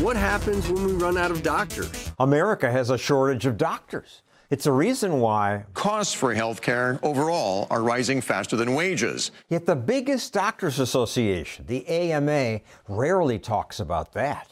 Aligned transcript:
What 0.00 0.16
happens 0.16 0.66
when 0.70 0.82
we 0.86 0.92
run 0.94 1.18
out 1.18 1.30
of 1.30 1.42
doctors? 1.42 2.10
America 2.18 2.70
has 2.70 2.88
a 2.88 2.96
shortage 2.96 3.44
of 3.44 3.58
doctors. 3.58 4.22
It's 4.48 4.64
a 4.64 4.72
reason 4.72 5.20
why 5.20 5.64
costs 5.74 6.14
for 6.14 6.34
healthcare 6.34 6.98
overall 7.02 7.66
are 7.68 7.82
rising 7.82 8.22
faster 8.22 8.56
than 8.56 8.74
wages. 8.74 9.30
Yet 9.50 9.66
the 9.66 9.76
biggest 9.76 10.32
doctors 10.32 10.78
association, 10.78 11.66
the 11.68 11.86
AMA, 11.86 12.60
rarely 12.88 13.38
talks 13.38 13.78
about 13.78 14.14
that. 14.14 14.48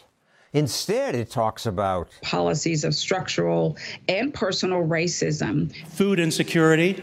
Instead, 0.53 1.15
it 1.15 1.31
talks 1.31 1.65
about 1.65 2.11
policies 2.21 2.85
of 2.85 2.95
structural 2.95 3.79
and 4.07 4.35
personal 4.35 4.87
racism, 4.87 5.75
food 5.89 6.21
insecurity, 6.21 7.03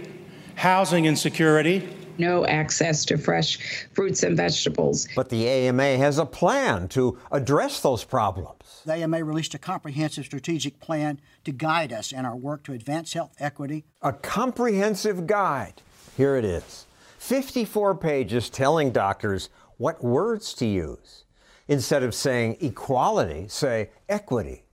housing 0.53 1.05
insecurity, 1.05 1.89
no 2.19 2.45
access 2.45 3.05
to 3.05 3.17
fresh 3.17 3.87
fruits 3.93 4.23
and 4.23 4.35
vegetables. 4.37 5.07
But 5.15 5.29
the 5.29 5.47
AMA 5.47 5.97
has 5.97 6.17
a 6.17 6.25
plan 6.25 6.87
to 6.89 7.17
address 7.31 7.81
those 7.81 8.03
problems. 8.03 8.81
The 8.85 8.93
AMA 8.93 9.23
released 9.23 9.53
a 9.53 9.59
comprehensive 9.59 10.25
strategic 10.25 10.79
plan 10.79 11.19
to 11.43 11.51
guide 11.51 11.91
us 11.91 12.11
in 12.11 12.25
our 12.25 12.35
work 12.35 12.63
to 12.63 12.73
advance 12.73 13.13
health 13.13 13.35
equity. 13.39 13.85
A 14.01 14.13
comprehensive 14.13 15.27
guide. 15.27 15.81
Here 16.15 16.35
it 16.35 16.45
is 16.45 16.85
54 17.19 17.95
pages 17.95 18.49
telling 18.49 18.91
doctors 18.91 19.49
what 19.77 20.03
words 20.03 20.53
to 20.55 20.65
use. 20.65 21.25
Instead 21.67 22.03
of 22.03 22.13
saying 22.13 22.57
equality, 22.61 23.47
say 23.47 23.89
equity. 24.07 24.65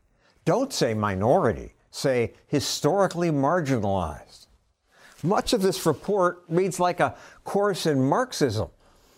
Don't 0.45 0.73
say 0.73 0.93
minority, 0.93 1.74
say 1.90 2.34
historically 2.46 3.30
marginalized. 3.30 4.41
Much 5.22 5.52
of 5.52 5.62
this 5.62 5.86
report 5.86 6.42
reads 6.48 6.80
like 6.80 7.00
a 7.00 7.14
course 7.44 7.86
in 7.86 8.02
Marxism. 8.02 8.68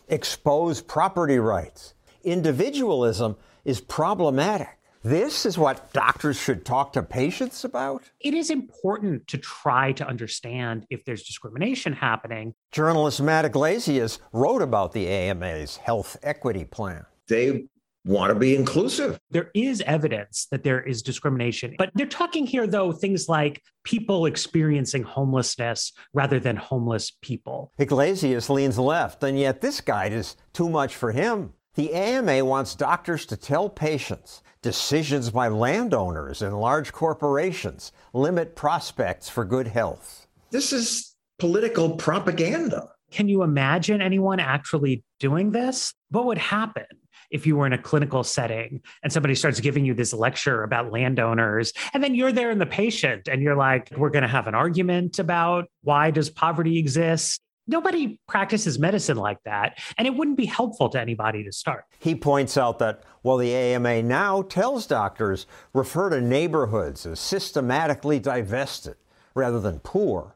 Expose 0.08 0.82
property 0.82 1.38
rights. 1.38 1.94
Individualism 2.22 3.36
is 3.64 3.80
problematic. 3.80 4.78
This 5.02 5.44
is 5.44 5.58
what 5.58 5.92
doctors 5.92 6.38
should 6.38 6.64
talk 6.64 6.94
to 6.94 7.02
patients 7.02 7.64
about? 7.64 8.04
It 8.20 8.32
is 8.32 8.48
important 8.48 9.28
to 9.28 9.38
try 9.38 9.92
to 9.92 10.06
understand 10.06 10.86
if 10.88 11.04
there's 11.04 11.22
discrimination 11.24 11.92
happening. 11.92 12.54
Journalist 12.72 13.20
Matt 13.20 13.44
Yglesias 13.44 14.18
wrote 14.32 14.62
about 14.62 14.92
the 14.92 15.06
AMA's 15.06 15.76
health 15.76 16.16
equity 16.22 16.64
plan. 16.64 17.04
They 17.28 17.66
want 18.04 18.32
to 18.32 18.38
be 18.38 18.54
inclusive. 18.54 19.18
There 19.30 19.50
is 19.54 19.82
evidence 19.86 20.46
that 20.50 20.62
there 20.62 20.80
is 20.80 21.02
discrimination, 21.02 21.74
but 21.78 21.90
they're 21.94 22.06
talking 22.06 22.46
here, 22.46 22.66
though, 22.66 22.92
things 22.92 23.28
like 23.28 23.62
people 23.84 24.26
experiencing 24.26 25.02
homelessness 25.02 25.92
rather 26.12 26.38
than 26.38 26.56
homeless 26.56 27.12
people. 27.22 27.72
Yglesias 27.78 28.50
leans 28.50 28.78
left, 28.78 29.22
and 29.22 29.38
yet 29.38 29.60
this 29.60 29.80
guide 29.80 30.12
is 30.12 30.36
too 30.52 30.68
much 30.68 30.94
for 30.94 31.12
him. 31.12 31.52
The 31.74 31.92
AMA 31.92 32.44
wants 32.44 32.76
doctors 32.76 33.26
to 33.26 33.36
tell 33.36 33.68
patients 33.68 34.42
decisions 34.62 35.30
by 35.30 35.48
landowners 35.48 36.40
and 36.40 36.58
large 36.58 36.92
corporations 36.92 37.92
limit 38.12 38.54
prospects 38.54 39.28
for 39.28 39.44
good 39.44 39.66
health. 39.66 40.26
This 40.50 40.72
is 40.72 41.14
political 41.38 41.96
propaganda. 41.96 42.88
Can 43.10 43.28
you 43.28 43.42
imagine 43.42 44.00
anyone 44.00 44.40
actually 44.40 45.04
doing 45.18 45.50
this? 45.50 45.92
What 46.10 46.26
would 46.26 46.38
happen? 46.38 46.86
If 47.30 47.46
you 47.46 47.56
were 47.56 47.66
in 47.66 47.72
a 47.72 47.78
clinical 47.78 48.24
setting 48.24 48.80
and 49.02 49.12
somebody 49.12 49.34
starts 49.34 49.60
giving 49.60 49.84
you 49.84 49.94
this 49.94 50.12
lecture 50.12 50.62
about 50.62 50.92
landowners 50.92 51.72
and 51.92 52.02
then 52.02 52.14
you're 52.14 52.32
there 52.32 52.50
in 52.50 52.58
the 52.58 52.66
patient 52.66 53.28
and 53.28 53.42
you're 53.42 53.56
like 53.56 53.90
we're 53.96 54.10
going 54.10 54.22
to 54.22 54.28
have 54.28 54.46
an 54.46 54.54
argument 54.54 55.18
about 55.18 55.68
why 55.82 56.10
does 56.10 56.30
poverty 56.30 56.78
exist? 56.78 57.40
Nobody 57.66 58.20
practices 58.28 58.78
medicine 58.78 59.16
like 59.16 59.38
that 59.44 59.78
and 59.96 60.06
it 60.06 60.14
wouldn't 60.14 60.36
be 60.36 60.46
helpful 60.46 60.88
to 60.90 61.00
anybody 61.00 61.44
to 61.44 61.52
start. 61.52 61.84
He 61.98 62.14
points 62.14 62.58
out 62.58 62.78
that 62.80 63.02
while 63.22 63.38
the 63.38 63.54
ama 63.54 64.02
now 64.02 64.42
tells 64.42 64.86
doctors 64.86 65.46
refer 65.72 66.10
to 66.10 66.20
neighborhoods 66.20 67.06
as 67.06 67.20
systematically 67.20 68.18
divested 68.18 68.96
rather 69.34 69.60
than 69.60 69.80
poor. 69.80 70.34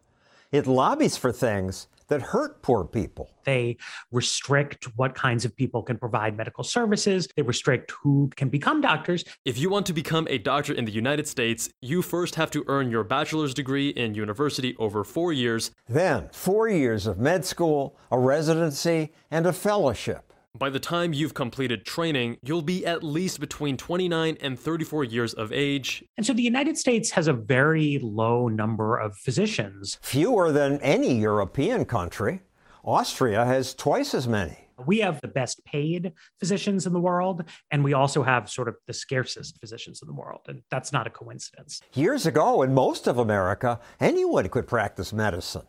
It 0.51 0.67
lobbies 0.67 1.17
for 1.17 1.31
things 1.31 1.87
that 2.09 2.23
hurt 2.23 2.63
poor 2.63 2.85
people. 2.85 3.31
They 3.45 3.77
restrict 4.11 4.87
what 4.97 5.15
kinds 5.15 5.45
of 5.45 5.57
people 5.57 5.83
can 5.83 5.99
provide 5.99 6.37
medical 6.37 6.65
services. 6.65 7.29
They 7.37 7.43
restrict 7.43 7.93
who 8.03 8.31
can 8.37 8.49
become 8.49 8.81
doctors. 8.81 9.25
If 9.45 9.59
you 9.59 9.71
want 9.71 9.87
to 9.87 9.93
become 9.93 10.27
a 10.29 10.39
doctor 10.39 10.73
in 10.73 10.85
the 10.85 10.93
United 10.93 11.27
States, 11.29 11.71
you 11.81 12.03
first 12.03 12.35
have 12.35 12.51
to 12.53 12.65
earn 12.67 12.91
your 12.91 13.05
bachelor's 13.05 13.55
degree 13.55 13.91
in 13.91 14.15
university 14.15 14.77
over 14.79 15.05
four 15.05 15.33
years. 15.33 15.71
Then, 15.89 16.29
four 16.33 16.69
years 16.69 17.07
of 17.07 17.19
med 17.19 17.45
school, 17.45 17.97
a 18.11 18.19
residency, 18.19 19.13
and 19.31 19.47
a 19.47 19.53
fellowship. 19.53 20.28
By 20.59 20.71
the 20.71 20.81
time 20.81 21.13
you've 21.13 21.35
completed 21.35 21.87
training, 21.87 22.39
you'll 22.43 22.63
be 22.63 22.85
at 22.85 23.05
least 23.05 23.39
between 23.39 23.77
29 23.77 24.39
and 24.41 24.59
34 24.59 25.05
years 25.05 25.33
of 25.33 25.53
age. 25.53 26.03
And 26.17 26.27
so 26.27 26.33
the 26.33 26.43
United 26.43 26.77
States 26.77 27.13
has 27.13 27.29
a 27.29 27.33
very 27.33 28.01
low 28.03 28.49
number 28.49 28.97
of 28.97 29.17
physicians. 29.17 29.99
Fewer 30.03 30.51
than 30.51 30.81
any 30.81 31.17
European 31.21 31.85
country. 31.85 32.41
Austria 32.83 33.45
has 33.45 33.73
twice 33.73 34.15
as 34.15 34.27
many. 34.27 34.69
We 34.85 34.99
have 34.99 35.21
the 35.21 35.29
best 35.29 35.65
paid 35.65 36.13
physicians 36.41 36.87
in 36.87 36.93
the 36.93 37.01
world, 37.01 37.45
and 37.71 37.85
we 37.85 37.93
also 37.93 38.25
have 38.25 38.51
sort 38.51 38.67
of 38.67 38.75
the 38.89 38.93
scarcest 38.93 39.61
physicians 39.61 40.03
in 40.03 40.09
the 40.09 40.15
world. 40.15 40.41
And 40.49 40.63
that's 40.73 40.93
not 40.93 41.07
a 41.07 41.11
coincidence. 41.11 41.81
Years 41.95 42.27
ago, 42.27 42.63
in 42.63 42.75
most 42.75 43.07
of 43.07 43.19
America, 43.19 43.79
anyone 44.01 44.49
could 44.49 44.67
practice 44.67 45.13
medicine. 45.13 45.67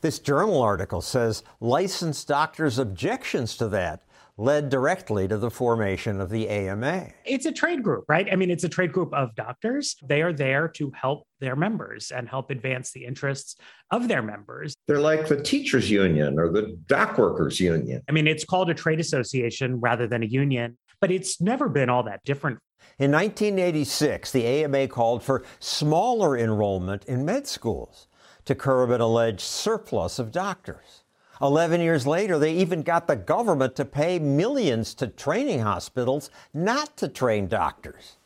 This 0.00 0.20
journal 0.20 0.62
article 0.62 1.00
says 1.00 1.42
licensed 1.60 2.28
doctors' 2.28 2.78
objections 2.78 3.56
to 3.56 3.66
that 3.70 4.02
led 4.38 4.68
directly 4.68 5.26
to 5.26 5.36
the 5.36 5.50
formation 5.50 6.20
of 6.20 6.30
the 6.30 6.48
AMA. 6.48 7.08
It's 7.24 7.44
a 7.44 7.52
trade 7.52 7.82
group, 7.82 8.04
right? 8.08 8.28
I 8.30 8.36
mean, 8.36 8.50
it's 8.50 8.62
a 8.62 8.68
trade 8.68 8.92
group 8.92 9.12
of 9.12 9.34
doctors. 9.34 9.96
They 10.02 10.22
are 10.22 10.32
there 10.32 10.68
to 10.68 10.92
help 10.94 11.26
their 11.40 11.56
members 11.56 12.12
and 12.12 12.28
help 12.28 12.50
advance 12.50 12.92
the 12.92 13.04
interests 13.04 13.56
of 13.90 14.06
their 14.06 14.22
members. 14.22 14.74
They're 14.86 15.00
like 15.00 15.26
the 15.26 15.42
teachers 15.42 15.90
union 15.90 16.38
or 16.38 16.50
the 16.52 16.78
dock 16.86 17.18
workers 17.18 17.58
union. 17.58 18.02
I 18.08 18.12
mean, 18.12 18.28
it's 18.28 18.44
called 18.44 18.70
a 18.70 18.74
trade 18.74 19.00
association 19.00 19.80
rather 19.80 20.06
than 20.06 20.22
a 20.22 20.26
union, 20.26 20.78
but 21.00 21.10
it's 21.10 21.40
never 21.40 21.68
been 21.68 21.90
all 21.90 22.04
that 22.04 22.22
different. 22.24 22.60
In 23.00 23.10
1986, 23.10 24.30
the 24.30 24.44
AMA 24.44 24.86
called 24.88 25.22
for 25.24 25.44
smaller 25.58 26.38
enrollment 26.38 27.04
in 27.06 27.24
med 27.24 27.48
schools 27.48 28.06
to 28.44 28.54
curb 28.54 28.90
an 28.90 29.00
alleged 29.00 29.40
surplus 29.40 30.20
of 30.20 30.30
doctors. 30.30 31.02
11 31.40 31.80
years 31.80 32.06
later, 32.06 32.38
they 32.38 32.52
even 32.54 32.82
got 32.82 33.06
the 33.06 33.16
government 33.16 33.76
to 33.76 33.84
pay 33.84 34.18
millions 34.18 34.94
to 34.94 35.06
training 35.06 35.60
hospitals 35.60 36.30
not 36.52 36.96
to 36.96 37.08
train 37.08 37.46
doctors. 37.46 38.16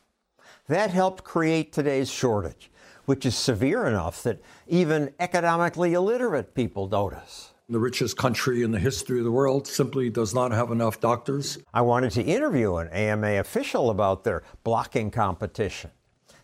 That 0.68 0.90
helped 0.90 1.24
create 1.24 1.72
today's 1.72 2.10
shortage, 2.10 2.70
which 3.04 3.26
is 3.26 3.36
severe 3.36 3.86
enough 3.86 4.22
that 4.22 4.40
even 4.66 5.12
economically 5.18 5.92
illiterate 5.92 6.54
people 6.54 6.88
notice. 6.88 7.52
The 7.68 7.78
richest 7.78 8.16
country 8.16 8.62
in 8.62 8.70
the 8.70 8.78
history 8.78 9.18
of 9.18 9.24
the 9.24 9.30
world 9.30 9.66
simply 9.66 10.10
does 10.10 10.34
not 10.34 10.52
have 10.52 10.70
enough 10.70 11.00
doctors. 11.00 11.58
I 11.72 11.80
wanted 11.80 12.10
to 12.12 12.22
interview 12.22 12.76
an 12.76 12.88
AMA 12.88 13.38
official 13.38 13.90
about 13.90 14.24
their 14.24 14.42
blocking 14.62 15.10
competition. 15.10 15.90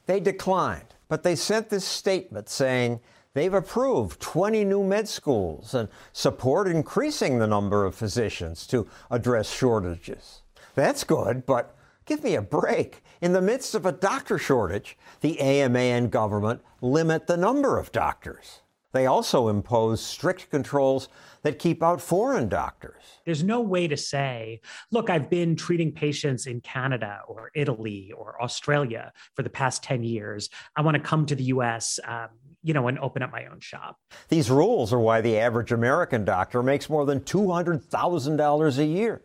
They 0.06 0.20
declined, 0.20 0.94
but 1.08 1.22
they 1.22 1.36
sent 1.36 1.68
this 1.68 1.84
statement 1.84 2.48
saying 2.48 3.00
They've 3.34 3.54
approved 3.54 4.20
20 4.20 4.64
new 4.64 4.82
med 4.82 5.08
schools 5.08 5.74
and 5.74 5.88
support 6.12 6.66
increasing 6.66 7.38
the 7.38 7.46
number 7.46 7.84
of 7.84 7.94
physicians 7.94 8.66
to 8.68 8.88
address 9.10 9.52
shortages. 9.52 10.42
That's 10.74 11.04
good, 11.04 11.44
but 11.46 11.76
give 12.06 12.24
me 12.24 12.34
a 12.34 12.42
break. 12.42 13.02
In 13.20 13.32
the 13.32 13.42
midst 13.42 13.74
of 13.74 13.84
a 13.84 13.92
doctor 13.92 14.38
shortage, 14.38 14.96
the 15.20 15.40
AMA 15.40 15.78
and 15.78 16.10
government 16.10 16.62
limit 16.80 17.26
the 17.26 17.36
number 17.36 17.78
of 17.78 17.92
doctors. 17.92 18.60
They 18.92 19.04
also 19.04 19.48
impose 19.48 20.00
strict 20.00 20.50
controls 20.50 21.08
that 21.42 21.58
keep 21.58 21.82
out 21.82 22.00
foreign 22.00 22.48
doctors. 22.48 23.02
There's 23.26 23.44
no 23.44 23.60
way 23.60 23.86
to 23.86 23.96
say, 23.96 24.60
look, 24.90 25.10
I've 25.10 25.28
been 25.28 25.56
treating 25.56 25.92
patients 25.92 26.46
in 26.46 26.62
Canada 26.62 27.20
or 27.28 27.50
Italy 27.54 28.12
or 28.16 28.42
Australia 28.42 29.12
for 29.34 29.42
the 29.42 29.50
past 29.50 29.82
10 29.82 30.04
years. 30.04 30.48
I 30.74 30.80
want 30.80 30.96
to 30.96 31.02
come 31.02 31.26
to 31.26 31.34
the 31.34 31.44
US. 31.44 32.00
Um, 32.04 32.28
you 32.62 32.74
know, 32.74 32.88
and 32.88 32.98
open 32.98 33.22
up 33.22 33.30
my 33.30 33.46
own 33.46 33.60
shop. 33.60 33.96
These 34.28 34.50
rules 34.50 34.92
are 34.92 34.98
why 34.98 35.20
the 35.20 35.38
average 35.38 35.72
American 35.72 36.24
doctor 36.24 36.62
makes 36.62 36.90
more 36.90 37.06
than 37.06 37.20
$200,000 37.20 38.78
a 38.78 38.84
year. 38.84 39.22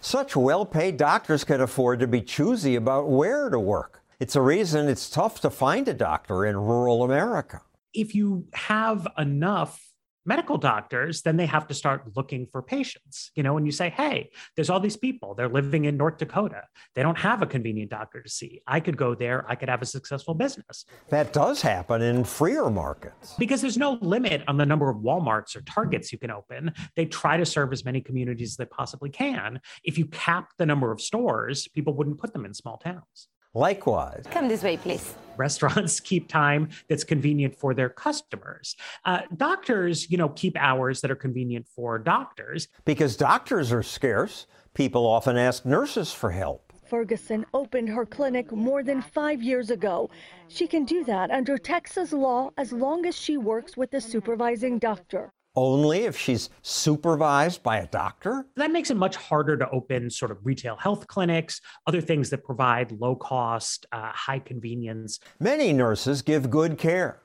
Such 0.00 0.34
well 0.34 0.66
paid 0.66 0.96
doctors 0.96 1.44
can 1.44 1.60
afford 1.60 2.00
to 2.00 2.08
be 2.08 2.22
choosy 2.22 2.74
about 2.74 3.08
where 3.08 3.48
to 3.50 3.58
work. 3.60 4.02
It's 4.18 4.34
a 4.34 4.40
reason 4.40 4.88
it's 4.88 5.08
tough 5.08 5.40
to 5.42 5.50
find 5.50 5.86
a 5.86 5.94
doctor 5.94 6.44
in 6.44 6.56
rural 6.56 7.04
America. 7.04 7.60
If 7.94 8.14
you 8.14 8.46
have 8.52 9.06
enough 9.16 9.91
medical 10.24 10.56
doctors, 10.56 11.22
then 11.22 11.36
they 11.36 11.46
have 11.46 11.66
to 11.68 11.74
start 11.74 12.04
looking 12.14 12.46
for 12.46 12.62
patients. 12.62 13.30
You 13.34 13.42
know, 13.42 13.54
when 13.54 13.66
you 13.66 13.72
say, 13.72 13.90
hey, 13.90 14.30
there's 14.56 14.70
all 14.70 14.80
these 14.80 14.96
people, 14.96 15.34
they're 15.34 15.48
living 15.48 15.84
in 15.84 15.96
North 15.96 16.18
Dakota. 16.18 16.62
They 16.94 17.02
don't 17.02 17.18
have 17.18 17.42
a 17.42 17.46
convenient 17.46 17.90
doctor 17.90 18.22
to 18.22 18.28
see. 18.28 18.62
I 18.66 18.80
could 18.80 18.96
go 18.96 19.14
there, 19.14 19.44
I 19.48 19.54
could 19.54 19.68
have 19.68 19.82
a 19.82 19.86
successful 19.86 20.34
business. 20.34 20.84
That 21.08 21.32
does 21.32 21.62
happen 21.62 22.02
in 22.02 22.24
freer 22.24 22.70
markets. 22.70 23.34
Because 23.38 23.60
there's 23.60 23.78
no 23.78 23.98
limit 24.00 24.42
on 24.48 24.56
the 24.56 24.66
number 24.66 24.88
of 24.90 24.98
Walmarts 24.98 25.56
or 25.56 25.62
Targets 25.62 26.12
you 26.12 26.18
can 26.18 26.30
open. 26.30 26.72
They 26.96 27.06
try 27.06 27.36
to 27.36 27.46
serve 27.46 27.72
as 27.72 27.84
many 27.84 28.00
communities 28.00 28.52
as 28.52 28.56
they 28.56 28.64
possibly 28.66 29.10
can. 29.10 29.60
If 29.84 29.98
you 29.98 30.06
cap 30.06 30.50
the 30.58 30.66
number 30.66 30.92
of 30.92 31.00
stores, 31.00 31.68
people 31.68 31.94
wouldn't 31.94 32.18
put 32.18 32.32
them 32.32 32.44
in 32.44 32.54
small 32.54 32.78
towns. 32.78 33.28
Likewise, 33.54 34.24
come 34.30 34.48
this 34.48 34.62
way, 34.62 34.78
please. 34.78 35.14
Restaurants 35.36 36.00
keep 36.00 36.28
time 36.28 36.70
that's 36.88 37.04
convenient 37.04 37.54
for 37.54 37.74
their 37.74 37.90
customers. 37.90 38.76
Uh, 39.04 39.20
doctors, 39.36 40.10
you 40.10 40.16
know, 40.16 40.30
keep 40.30 40.56
hours 40.58 41.00
that 41.02 41.10
are 41.10 41.16
convenient 41.16 41.66
for 41.68 41.98
doctors. 41.98 42.68
Because 42.86 43.16
doctors 43.16 43.72
are 43.72 43.82
scarce, 43.82 44.46
people 44.72 45.06
often 45.06 45.36
ask 45.36 45.66
nurses 45.66 46.12
for 46.12 46.30
help. 46.30 46.72
Ferguson 46.86 47.44
opened 47.54 47.88
her 47.88 48.06
clinic 48.06 48.52
more 48.52 48.82
than 48.82 49.00
five 49.00 49.42
years 49.42 49.70
ago. 49.70 50.10
She 50.48 50.66
can 50.66 50.84
do 50.84 51.04
that 51.04 51.30
under 51.30 51.56
Texas 51.58 52.12
law 52.12 52.50
as 52.56 52.72
long 52.72 53.06
as 53.06 53.16
she 53.16 53.36
works 53.36 53.76
with 53.76 53.92
a 53.94 54.00
supervising 54.00 54.78
doctor. 54.78 55.32
Only 55.54 56.04
if 56.04 56.16
she's 56.16 56.48
supervised 56.62 57.62
by 57.62 57.78
a 57.78 57.86
doctor? 57.86 58.46
That 58.56 58.70
makes 58.70 58.90
it 58.90 58.96
much 58.96 59.16
harder 59.16 59.56
to 59.58 59.68
open 59.68 60.08
sort 60.08 60.30
of 60.30 60.38
retail 60.44 60.76
health 60.76 61.06
clinics, 61.08 61.60
other 61.86 62.00
things 62.00 62.30
that 62.30 62.42
provide 62.42 62.90
low 62.92 63.14
cost, 63.14 63.84
uh, 63.92 64.12
high 64.12 64.38
convenience. 64.38 65.20
Many 65.38 65.74
nurses 65.74 66.22
give 66.22 66.50
good 66.50 66.78
care, 66.78 67.20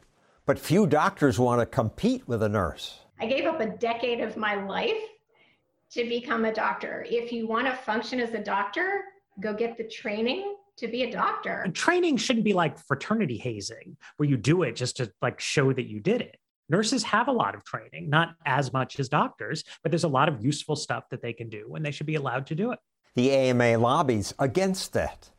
but 0.45 0.59
few 0.59 0.87
doctors 0.87 1.39
want 1.39 1.61
to 1.61 1.65
compete 1.65 2.27
with 2.27 2.43
a 2.43 2.49
nurse. 2.49 2.99
I 3.19 3.27
gave 3.27 3.45
up 3.45 3.61
a 3.61 3.67
decade 3.77 4.19
of 4.19 4.35
my 4.35 4.55
life 4.55 5.01
to 5.91 6.03
become 6.03 6.43
a 6.43 6.53
doctor. 6.53 7.05
If 7.09 7.31
you 7.31 7.47
want 7.47 7.67
to 7.67 7.73
function 7.73 8.19
as 8.19 8.33
a 8.33 8.43
doctor, 8.43 9.03
go 9.39 9.53
get 9.53 9.77
the 9.77 9.85
training 9.85 10.55
to 10.77 10.87
be 10.87 11.03
a 11.03 11.11
doctor. 11.11 11.61
And 11.63 11.73
training 11.73 12.17
shouldn't 12.17 12.45
be 12.45 12.53
like 12.53 12.77
fraternity 12.77 13.37
hazing, 13.37 13.95
where 14.17 14.27
you 14.29 14.35
do 14.35 14.63
it 14.63 14.75
just 14.75 14.97
to 14.97 15.11
like 15.21 15.39
show 15.39 15.71
that 15.71 15.87
you 15.87 16.01
did 16.01 16.21
it. 16.21 16.37
Nurses 16.69 17.03
have 17.03 17.27
a 17.27 17.31
lot 17.31 17.55
of 17.55 17.63
training, 17.63 18.09
not 18.09 18.35
as 18.45 18.73
much 18.73 18.99
as 18.99 19.07
doctors, 19.07 19.63
but 19.83 19.91
there's 19.91 20.03
a 20.03 20.09
lot 20.09 20.27
of 20.27 20.43
useful 20.43 20.75
stuff 20.75 21.09
that 21.09 21.21
they 21.21 21.33
can 21.33 21.47
do 21.47 21.75
and 21.75 21.85
they 21.85 21.91
should 21.91 22.07
be 22.07 22.15
allowed 22.15 22.45
to 22.47 22.55
do 22.55 22.71
it. 22.71 22.79
The 23.15 23.31
AMA 23.31 23.77
lobbies 23.77 24.33
against 24.37 24.93
that. 24.93 25.29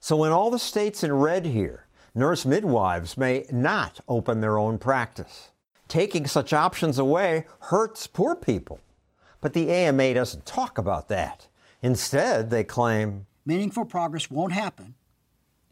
So 0.00 0.16
when 0.16 0.32
all 0.32 0.50
the 0.50 0.58
states 0.58 1.04
in 1.04 1.12
red 1.12 1.46
here, 1.46 1.86
nurse 2.14 2.44
midwives 2.44 3.16
may 3.16 3.46
not 3.52 4.00
open 4.08 4.40
their 4.40 4.58
own 4.58 4.78
practice. 4.78 5.50
Taking 5.86 6.26
such 6.26 6.52
options 6.52 6.98
away 6.98 7.46
hurts 7.60 8.06
poor 8.06 8.34
people. 8.34 8.80
But 9.40 9.52
the 9.52 9.70
AMA 9.70 10.14
doesn't 10.14 10.46
talk 10.46 10.78
about 10.78 11.08
that. 11.08 11.46
Instead, 11.80 12.50
they 12.50 12.64
claim 12.64 13.26
meaningful 13.46 13.84
progress 13.84 14.30
won't 14.30 14.52
happen 14.52 14.94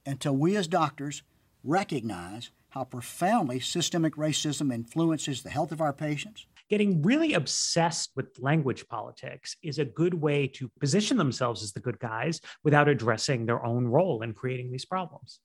until 0.07 0.37
we 0.37 0.57
as 0.57 0.69
doctors 0.69 1.23
recognize 1.65 2.51
how 2.71 2.85
profoundly 2.85 3.61
systemic 3.61 4.17
racism 4.17 4.73
influences 4.73 5.43
the 5.43 5.51
health 5.51 5.73
of 5.73 5.81
our 5.81 5.93
patients. 5.93 6.47
Getting 6.69 7.03
really 7.03 7.35
obsessed 7.35 8.11
with 8.15 8.39
language 8.39 8.87
politics 8.89 9.57
is 9.63 9.79
a 9.79 9.85
good 9.85 10.15
way 10.15 10.47
to 10.47 10.71
position 10.81 11.17
themselves 11.17 11.63
as 11.63 11.73
the 11.73 11.81
good 11.81 11.99
guys 11.99 12.41
without 12.63 12.89
addressing 12.89 13.45
their 13.45 13.65
own 13.65 13.87
role 13.87 14.23
in 14.23 14.33
creating 14.33 14.71
these 14.71 14.85
problems. 14.85 15.41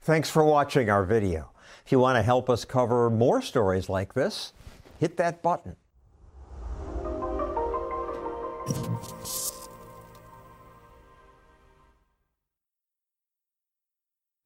Thanks 0.00 0.30
for 0.30 0.44
watching 0.44 0.88
our 0.88 1.04
video. 1.04 1.50
If 1.84 1.92
you 1.92 1.98
want 1.98 2.16
to 2.16 2.22
help 2.22 2.48
us 2.48 2.64
cover 2.64 3.10
more 3.10 3.42
stories 3.42 3.90
like 3.90 4.14
this, 4.14 4.54
hit 4.98 5.18
that 5.18 5.42
button. 5.42 5.76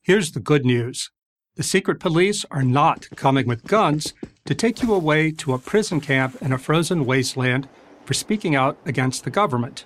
Here's 0.09 0.33
the 0.33 0.41
good 0.41 0.65
news 0.65 1.11
the 1.57 1.63
secret 1.63 2.01
police 2.01 2.47
are 2.51 2.63
not 2.63 3.11
coming 3.15 3.47
with 3.47 3.67
guns 3.67 4.15
to 4.47 4.55
take 4.55 4.83
you 4.83 4.95
away 4.95 5.31
to 5.33 5.53
a 5.53 5.59
prison 5.59 6.01
camp 6.01 6.35
in 6.41 6.51
a 6.51 6.57
frozen 6.57 7.05
wasteland 7.05 7.69
for 8.07 8.15
speaking 8.15 8.57
out 8.57 8.79
against 8.87 9.25
the 9.25 9.31
government. 9.31 9.85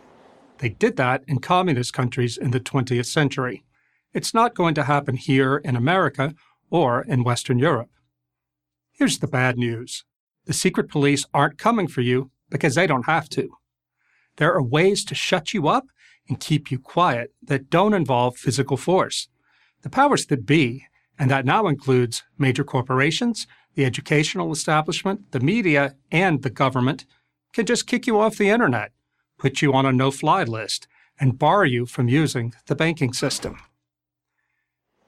They 0.58 0.68
did 0.68 0.96
that 0.96 1.24
in 1.26 1.40
communist 1.40 1.92
countries 1.92 2.36
in 2.36 2.52
the 2.52 2.60
20th 2.60 3.06
century. 3.06 3.64
It's 4.14 4.32
not 4.32 4.54
going 4.54 4.76
to 4.76 4.84
happen 4.84 5.16
here 5.16 5.56
in 5.56 5.74
America 5.74 6.36
or 6.70 7.02
in 7.02 7.24
Western 7.24 7.58
Europe. 7.58 7.90
Here's 8.92 9.18
the 9.18 9.26
bad 9.26 9.58
news 9.58 10.04
the 10.44 10.52
secret 10.52 10.88
police 10.88 11.26
aren't 11.34 11.58
coming 11.58 11.88
for 11.88 12.00
you 12.00 12.30
because 12.48 12.76
they 12.76 12.86
don't 12.86 13.06
have 13.06 13.28
to. 13.30 13.50
There 14.36 14.54
are 14.54 14.62
ways 14.62 15.04
to 15.06 15.16
shut 15.16 15.52
you 15.52 15.66
up 15.66 15.86
and 16.28 16.38
keep 16.38 16.70
you 16.70 16.78
quiet 16.78 17.32
that 17.42 17.70
don't 17.70 17.92
involve 17.92 18.36
physical 18.36 18.76
force. 18.76 19.26
The 19.82 19.90
powers 19.90 20.26
that 20.26 20.46
be, 20.46 20.86
and 21.18 21.30
that 21.30 21.44
now 21.44 21.66
includes 21.66 22.22
major 22.38 22.64
corporations, 22.64 23.46
the 23.74 23.84
educational 23.84 24.52
establishment, 24.52 25.32
the 25.32 25.40
media, 25.40 25.96
and 26.10 26.42
the 26.42 26.50
government, 26.50 27.04
can 27.52 27.66
just 27.66 27.86
kick 27.86 28.06
you 28.06 28.18
off 28.18 28.36
the 28.36 28.48
internet, 28.48 28.92
put 29.38 29.60
you 29.60 29.72
on 29.74 29.86
a 29.86 29.92
no 29.92 30.10
fly 30.10 30.44
list, 30.44 30.88
and 31.20 31.38
bar 31.38 31.64
you 31.64 31.86
from 31.86 32.08
using 32.08 32.54
the 32.66 32.74
banking 32.74 33.12
system. 33.12 33.58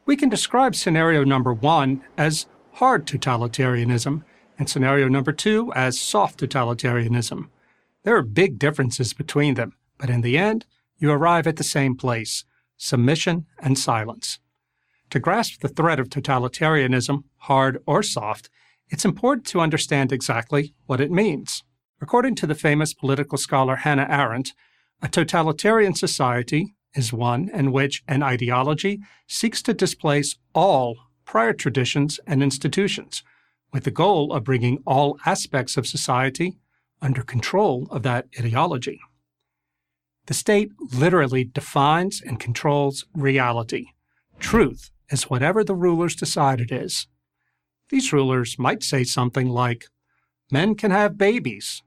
We 0.07 0.17
can 0.17 0.29
describe 0.29 0.75
scenario 0.75 1.25
number 1.25 1.55
one 1.55 2.03
as 2.19 2.47
hard 2.73 3.07
totalitarianism 3.07 4.23
and 4.59 4.69
scenario 4.69 5.09
number 5.09 5.33
two 5.33 5.73
as 5.75 5.99
soft 5.99 6.41
totalitarianism. 6.41 7.49
There 8.03 8.17
are 8.17 8.23
big 8.23 8.59
differences 8.59 9.15
between 9.15 9.55
them, 9.55 9.77
but 9.99 10.11
in 10.11 10.21
the 10.21 10.37
end, 10.37 10.67
you 10.99 11.11
arrive 11.11 11.47
at 11.47 11.57
the 11.57 11.65
same 11.65 11.97
place 11.97 12.45
submission 12.77 13.47
and 13.61 13.79
silence. 13.79 14.41
To 15.11 15.21
grasp 15.21 15.61
the 15.61 15.69
threat 15.69 16.01
of 16.01 16.09
totalitarianism, 16.09 17.25
hard 17.39 17.79
or 17.87 18.03
soft, 18.03 18.51
it's 18.89 19.05
important 19.05 19.47
to 19.49 19.61
understand 19.61 20.13
exactly 20.13 20.75
what 20.87 21.01
it 21.01 21.11
means. 21.11 21.63
According 22.01 22.35
to 22.37 22.47
the 22.47 22.55
famous 22.55 22.93
political 22.93 23.39
scholar 23.39 23.77
Hannah 23.77 24.09
Arendt, 24.11 24.53
a 25.01 25.09
totalitarian 25.09 25.95
society 25.95 26.75
is 26.95 27.13
one 27.13 27.49
in 27.49 27.73
which 27.73 28.03
an 28.07 28.23
ideology 28.23 29.01
seeks 29.27 29.63
to 29.63 29.75
displace 29.75 30.37
all 30.55 30.97
prior 31.25 31.53
traditions 31.53 32.21
and 32.27 32.43
institutions, 32.43 33.23
with 33.73 33.85
the 33.85 33.91
goal 33.91 34.33
of 34.33 34.45
bringing 34.45 34.79
all 34.87 35.19
aspects 35.27 35.77
of 35.77 35.87
society 35.87 36.59
under 37.01 37.23
control 37.23 37.89
of 37.91 38.03
that 38.03 38.27
ideology. 38.39 39.01
The 40.27 40.35
state 40.35 40.71
literally 40.93 41.45
defines 41.45 42.23
and 42.23 42.41
controls 42.41 43.05
reality, 43.15 43.89
truth, 44.39 44.91
is 45.11 45.25
whatever 45.25 45.63
the 45.65 45.75
rulers 45.75 46.15
decide 46.15 46.61
it 46.61 46.73
is. 46.73 47.07
These 47.91 48.13
rulers 48.13 48.59
might 48.59 48.83
say 48.83 49.05
something 49.05 49.49
like, 49.49 49.87
men 50.51 50.75
can 50.75 50.91
have 50.91 51.19
babies, 51.19 51.83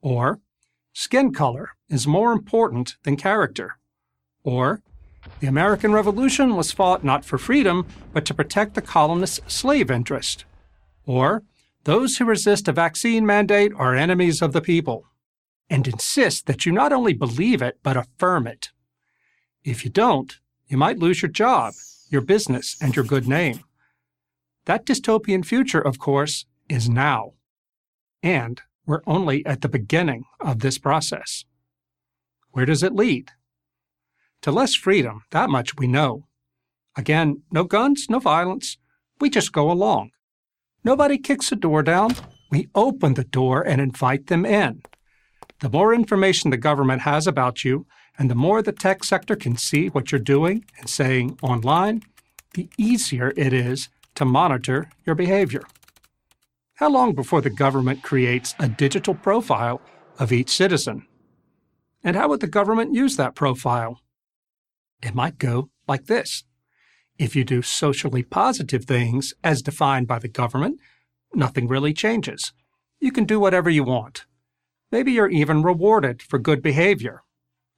or 0.00 0.40
skin 0.92 1.32
color 1.32 1.70
is 1.88 2.06
more 2.06 2.32
important 2.32 2.96
than 3.02 3.16
character, 3.16 3.78
or 4.44 4.82
the 5.40 5.46
American 5.46 5.92
Revolution 5.92 6.56
was 6.56 6.72
fought 6.72 7.04
not 7.04 7.24
for 7.24 7.38
freedom, 7.38 7.86
but 8.12 8.24
to 8.26 8.34
protect 8.34 8.74
the 8.74 8.82
colonists' 8.82 9.40
slave 9.52 9.90
interest, 9.90 10.44
or 11.04 11.42
those 11.84 12.18
who 12.18 12.24
resist 12.24 12.68
a 12.68 12.72
vaccine 12.72 13.26
mandate 13.26 13.72
are 13.76 13.94
enemies 13.94 14.40
of 14.42 14.52
the 14.52 14.60
people, 14.60 15.06
and 15.68 15.86
insist 15.86 16.46
that 16.46 16.64
you 16.64 16.72
not 16.72 16.92
only 16.92 17.12
believe 17.12 17.62
it, 17.62 17.78
but 17.82 17.96
affirm 17.96 18.46
it. 18.46 18.70
If 19.64 19.84
you 19.84 19.90
don't, 19.90 20.38
you 20.68 20.76
might 20.76 20.98
lose 20.98 21.22
your 21.22 21.30
job 21.30 21.74
your 22.10 22.22
business, 22.22 22.76
and 22.80 22.94
your 22.94 23.04
good 23.04 23.28
name. 23.28 23.60
That 24.66 24.84
dystopian 24.84 25.44
future, 25.44 25.80
of 25.80 25.98
course, 25.98 26.46
is 26.68 26.88
now. 26.88 27.32
And 28.22 28.60
we're 28.86 29.02
only 29.06 29.44
at 29.46 29.60
the 29.60 29.68
beginning 29.68 30.24
of 30.40 30.60
this 30.60 30.78
process. 30.78 31.44
Where 32.50 32.66
does 32.66 32.82
it 32.82 32.94
lead? 32.94 33.30
To 34.42 34.52
less 34.52 34.74
freedom, 34.74 35.22
that 35.30 35.50
much 35.50 35.76
we 35.76 35.86
know. 35.86 36.26
Again, 36.96 37.42
no 37.50 37.64
guns, 37.64 38.06
no 38.08 38.18
violence. 38.18 38.78
We 39.20 39.30
just 39.30 39.52
go 39.52 39.70
along. 39.70 40.10
Nobody 40.84 41.18
kicks 41.18 41.52
a 41.52 41.56
door 41.56 41.82
down. 41.82 42.14
We 42.50 42.68
open 42.74 43.14
the 43.14 43.24
door 43.24 43.62
and 43.62 43.80
invite 43.80 44.28
them 44.28 44.46
in. 44.46 44.82
The 45.60 45.68
more 45.68 45.92
information 45.92 46.50
the 46.50 46.56
government 46.56 47.02
has 47.02 47.26
about 47.26 47.64
you, 47.64 47.86
and 48.18 48.28
the 48.28 48.34
more 48.34 48.60
the 48.60 48.72
tech 48.72 49.04
sector 49.04 49.36
can 49.36 49.56
see 49.56 49.88
what 49.88 50.10
you're 50.10 50.18
doing 50.18 50.64
and 50.78 50.90
saying 50.90 51.38
online, 51.40 52.02
the 52.54 52.68
easier 52.76 53.32
it 53.36 53.52
is 53.52 53.88
to 54.16 54.24
monitor 54.24 54.90
your 55.06 55.14
behavior. 55.14 55.62
How 56.74 56.90
long 56.90 57.14
before 57.14 57.40
the 57.40 57.50
government 57.50 58.02
creates 58.02 58.56
a 58.58 58.68
digital 58.68 59.14
profile 59.14 59.80
of 60.18 60.32
each 60.32 60.50
citizen? 60.50 61.06
And 62.02 62.16
how 62.16 62.28
would 62.28 62.40
the 62.40 62.48
government 62.48 62.94
use 62.94 63.16
that 63.16 63.36
profile? 63.36 64.00
It 65.00 65.14
might 65.14 65.38
go 65.38 65.70
like 65.86 66.06
this. 66.06 66.42
If 67.18 67.36
you 67.36 67.44
do 67.44 67.62
socially 67.62 68.22
positive 68.22 68.84
things 68.84 69.34
as 69.44 69.62
defined 69.62 70.08
by 70.08 70.18
the 70.18 70.28
government, 70.28 70.80
nothing 71.34 71.68
really 71.68 71.92
changes. 71.92 72.52
You 73.00 73.12
can 73.12 73.24
do 73.24 73.38
whatever 73.38 73.70
you 73.70 73.84
want. 73.84 74.24
Maybe 74.90 75.12
you're 75.12 75.28
even 75.28 75.62
rewarded 75.62 76.22
for 76.22 76.38
good 76.38 76.62
behavior 76.62 77.22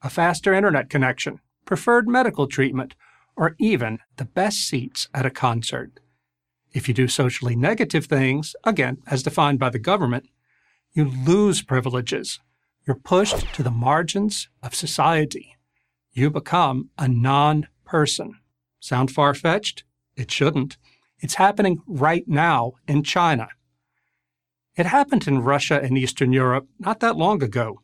a 0.03 0.11
faster 0.11 0.55
internet 0.55 0.89
connection, 0.89 1.41
preferred 1.65 2.09
medical 2.09 2.47
treatment, 2.47 2.95
or 3.37 3.55
even 3.59 3.99
the 4.17 4.25
best 4.25 4.67
seats 4.67 5.09
at 5.15 5.27
a 5.27 5.31
concert. 5.31 6.01
If 6.73 6.89
you 6.89 6.95
do 6.95 7.09
socially 7.09 7.57
negative 7.57 8.07
things, 8.07 8.55
again, 8.65 8.99
as 9.07 9.23
defined 9.23 9.59
by 9.59 9.71
the 9.71 9.79
government, 9.79 10.29
you 10.93 11.05
lose 11.05 11.63
privileges. 11.63 12.39
You're 12.87 12.97
pushed 12.97 13.53
to 13.55 13.63
the 13.63 13.71
margins 13.71 14.49
of 14.63 14.75
society. 14.75 15.57
you 16.13 16.29
become 16.29 16.91
a 16.99 17.07
non 17.07 17.69
person. 17.85 18.35
Sound 18.81 19.11
far 19.11 19.33
fetched? 19.33 19.85
It 20.17 20.31
shouldn't. 20.31 20.77
It's 21.21 21.35
happening 21.35 21.83
right 21.87 22.27
now 22.27 22.73
in 22.89 23.05
China. 23.05 23.49
It 24.77 24.87
happened 24.87 25.29
in 25.29 25.43
Russia 25.43 25.81
and 25.81 25.97
Eastern 25.97 26.33
Europe 26.33 26.67
not 26.79 27.01
that 27.01 27.17
long 27.17 27.43
ago. 27.43 27.81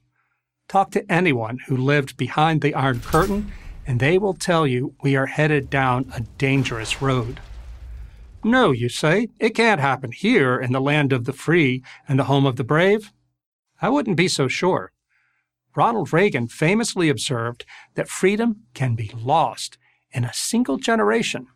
Talk 0.68 0.90
to 0.92 1.12
anyone 1.12 1.58
who 1.68 1.76
lived 1.76 2.16
behind 2.16 2.60
the 2.60 2.74
Iron 2.74 3.00
Curtain, 3.00 3.52
and 3.86 4.00
they 4.00 4.18
will 4.18 4.34
tell 4.34 4.66
you 4.66 4.94
we 5.00 5.14
are 5.14 5.26
headed 5.26 5.70
down 5.70 6.10
a 6.12 6.20
dangerous 6.38 7.00
road. 7.00 7.40
No, 8.42 8.72
you 8.72 8.88
say, 8.88 9.28
it 9.38 9.50
can't 9.50 9.80
happen 9.80 10.10
here 10.10 10.58
in 10.58 10.72
the 10.72 10.80
land 10.80 11.12
of 11.12 11.24
the 11.24 11.32
free 11.32 11.84
and 12.08 12.18
the 12.18 12.24
home 12.24 12.46
of 12.46 12.56
the 12.56 12.64
brave. 12.64 13.12
I 13.80 13.88
wouldn't 13.88 14.16
be 14.16 14.26
so 14.26 14.48
sure. 14.48 14.90
Ronald 15.76 16.12
Reagan 16.12 16.48
famously 16.48 17.08
observed 17.08 17.64
that 17.94 18.08
freedom 18.08 18.62
can 18.74 18.96
be 18.96 19.12
lost 19.14 19.78
in 20.10 20.24
a 20.24 20.32
single 20.32 20.78
generation. 20.78 21.46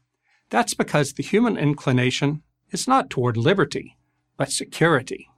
That's 0.51 0.75
because 0.75 1.15
the 1.15 1.23
human 1.23 1.57
inclination 1.57 2.43
is 2.71 2.87
not 2.87 3.11
toward 3.11 3.37
liberty, 3.37 3.97
but 4.37 4.53
security. 4.53 5.29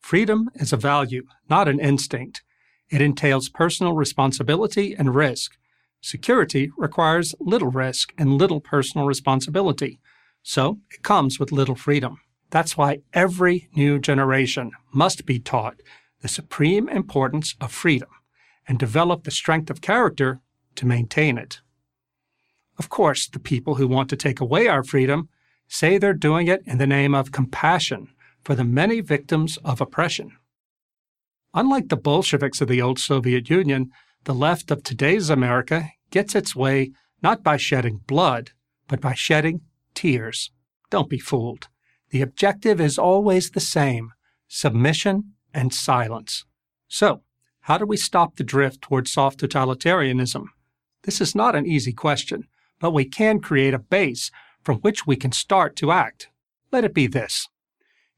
Freedom 0.00 0.50
is 0.54 0.72
a 0.72 0.76
value, 0.76 1.26
not 1.48 1.68
an 1.68 1.80
instinct. 1.80 2.42
It 2.90 3.00
entails 3.00 3.48
personal 3.48 3.94
responsibility 3.94 4.94
and 4.94 5.14
risk. 5.14 5.56
Security 6.00 6.70
requires 6.76 7.34
little 7.40 7.70
risk 7.70 8.12
and 8.16 8.38
little 8.38 8.60
personal 8.60 9.06
responsibility, 9.06 9.98
so 10.42 10.78
it 10.92 11.02
comes 11.02 11.38
with 11.40 11.50
little 11.50 11.74
freedom. 11.74 12.20
That's 12.50 12.76
why 12.76 13.00
every 13.12 13.68
new 13.74 13.98
generation 13.98 14.70
must 14.92 15.26
be 15.26 15.40
taught 15.40 15.80
the 16.20 16.28
supreme 16.28 16.88
importance 16.88 17.56
of 17.60 17.72
freedom 17.72 18.08
and 18.68 18.78
develop 18.78 19.24
the 19.24 19.30
strength 19.30 19.70
of 19.70 19.80
character 19.80 20.40
to 20.76 20.86
maintain 20.86 21.38
it. 21.38 21.60
Of 22.78 22.88
course, 22.88 23.26
the 23.26 23.38
people 23.38 23.76
who 23.76 23.88
want 23.88 24.08
to 24.10 24.16
take 24.16 24.40
away 24.40 24.68
our 24.68 24.84
freedom 24.84 25.28
say 25.66 25.98
they're 25.98 26.14
doing 26.14 26.46
it 26.46 26.62
in 26.66 26.78
the 26.78 26.86
name 26.86 27.14
of 27.14 27.32
compassion 27.32 28.08
for 28.42 28.54
the 28.54 28.64
many 28.64 29.00
victims 29.00 29.56
of 29.64 29.80
oppression. 29.80 30.36
Unlike 31.56 31.88
the 31.88 31.96
Bolsheviks 31.96 32.60
of 32.60 32.68
the 32.68 32.82
old 32.82 32.98
Soviet 32.98 33.48
Union, 33.48 33.90
the 34.24 34.34
left 34.34 34.70
of 34.70 34.82
today's 34.82 35.30
America 35.30 35.88
gets 36.10 36.34
its 36.34 36.54
way 36.54 36.92
not 37.22 37.42
by 37.42 37.56
shedding 37.56 38.02
blood, 38.06 38.50
but 38.88 39.00
by 39.00 39.14
shedding 39.14 39.62
tears. 39.94 40.50
Don't 40.90 41.08
be 41.08 41.18
fooled. 41.18 41.68
The 42.10 42.20
objective 42.20 42.78
is 42.78 42.98
always 42.98 43.50
the 43.50 43.60
same 43.60 44.12
submission 44.46 45.32
and 45.54 45.72
silence. 45.72 46.44
So, 46.88 47.22
how 47.60 47.78
do 47.78 47.86
we 47.86 47.96
stop 47.96 48.36
the 48.36 48.44
drift 48.44 48.82
toward 48.82 49.08
soft 49.08 49.40
totalitarianism? 49.40 50.44
This 51.04 51.22
is 51.22 51.34
not 51.34 51.56
an 51.56 51.64
easy 51.64 51.94
question, 51.94 52.48
but 52.80 52.92
we 52.92 53.06
can 53.06 53.40
create 53.40 53.72
a 53.72 53.78
base 53.78 54.30
from 54.62 54.76
which 54.80 55.06
we 55.06 55.16
can 55.16 55.32
start 55.32 55.74
to 55.76 55.90
act. 55.90 56.28
Let 56.70 56.84
it 56.84 56.92
be 56.92 57.06
this. 57.06 57.48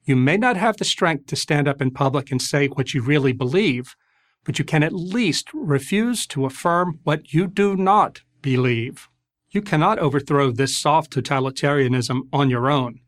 You 0.09 0.17
may 0.17 0.39
not 0.39 0.57
have 0.57 0.79
the 0.79 0.87
strength 0.87 1.27
to 1.27 1.37
stand 1.37 1.69
up 1.69 1.83
in 1.83 1.91
public 1.91 2.31
and 2.31 2.41
say 2.41 2.69
what 2.69 2.95
you 2.95 3.03
really 3.03 3.33
believe, 3.33 3.95
but 4.43 4.59
you 4.59 4.65
can 4.65 4.83
at 4.83 4.95
least 4.95 5.51
refuse 5.53 6.27
to 6.29 6.47
affirm 6.47 7.01
what 7.05 7.35
you 7.35 7.47
do 7.47 7.77
not 7.77 8.23
believe. 8.41 9.07
You 9.51 9.61
cannot 9.61 9.99
overthrow 9.99 10.51
this 10.51 10.75
soft 10.75 11.13
totalitarianism 11.13 12.23
on 12.33 12.49
your 12.49 12.71
own. 12.71 13.01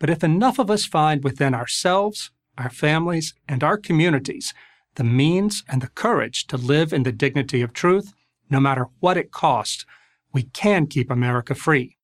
But 0.00 0.10
if 0.10 0.24
enough 0.24 0.58
of 0.58 0.72
us 0.72 0.84
find 0.84 1.22
within 1.22 1.54
ourselves, 1.54 2.32
our 2.58 2.70
families, 2.70 3.32
and 3.48 3.62
our 3.62 3.78
communities 3.78 4.52
the 4.96 5.04
means 5.04 5.62
and 5.68 5.80
the 5.80 5.90
courage 5.90 6.48
to 6.48 6.56
live 6.56 6.92
in 6.92 7.04
the 7.04 7.12
dignity 7.12 7.62
of 7.62 7.72
truth, 7.72 8.12
no 8.50 8.58
matter 8.58 8.88
what 8.98 9.16
it 9.16 9.30
costs, 9.30 9.86
we 10.32 10.42
can 10.42 10.88
keep 10.88 11.12
America 11.12 11.54
free. 11.54 11.96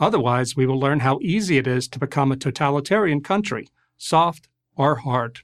Otherwise, 0.00 0.56
we 0.56 0.66
will 0.66 0.80
learn 0.80 1.00
how 1.00 1.20
easy 1.22 1.56
it 1.56 1.68
is 1.68 1.86
to 1.86 2.00
become 2.00 2.32
a 2.32 2.36
totalitarian 2.36 3.20
country, 3.20 3.68
soft 3.96 4.48
or 4.76 4.96
hard. 4.96 5.40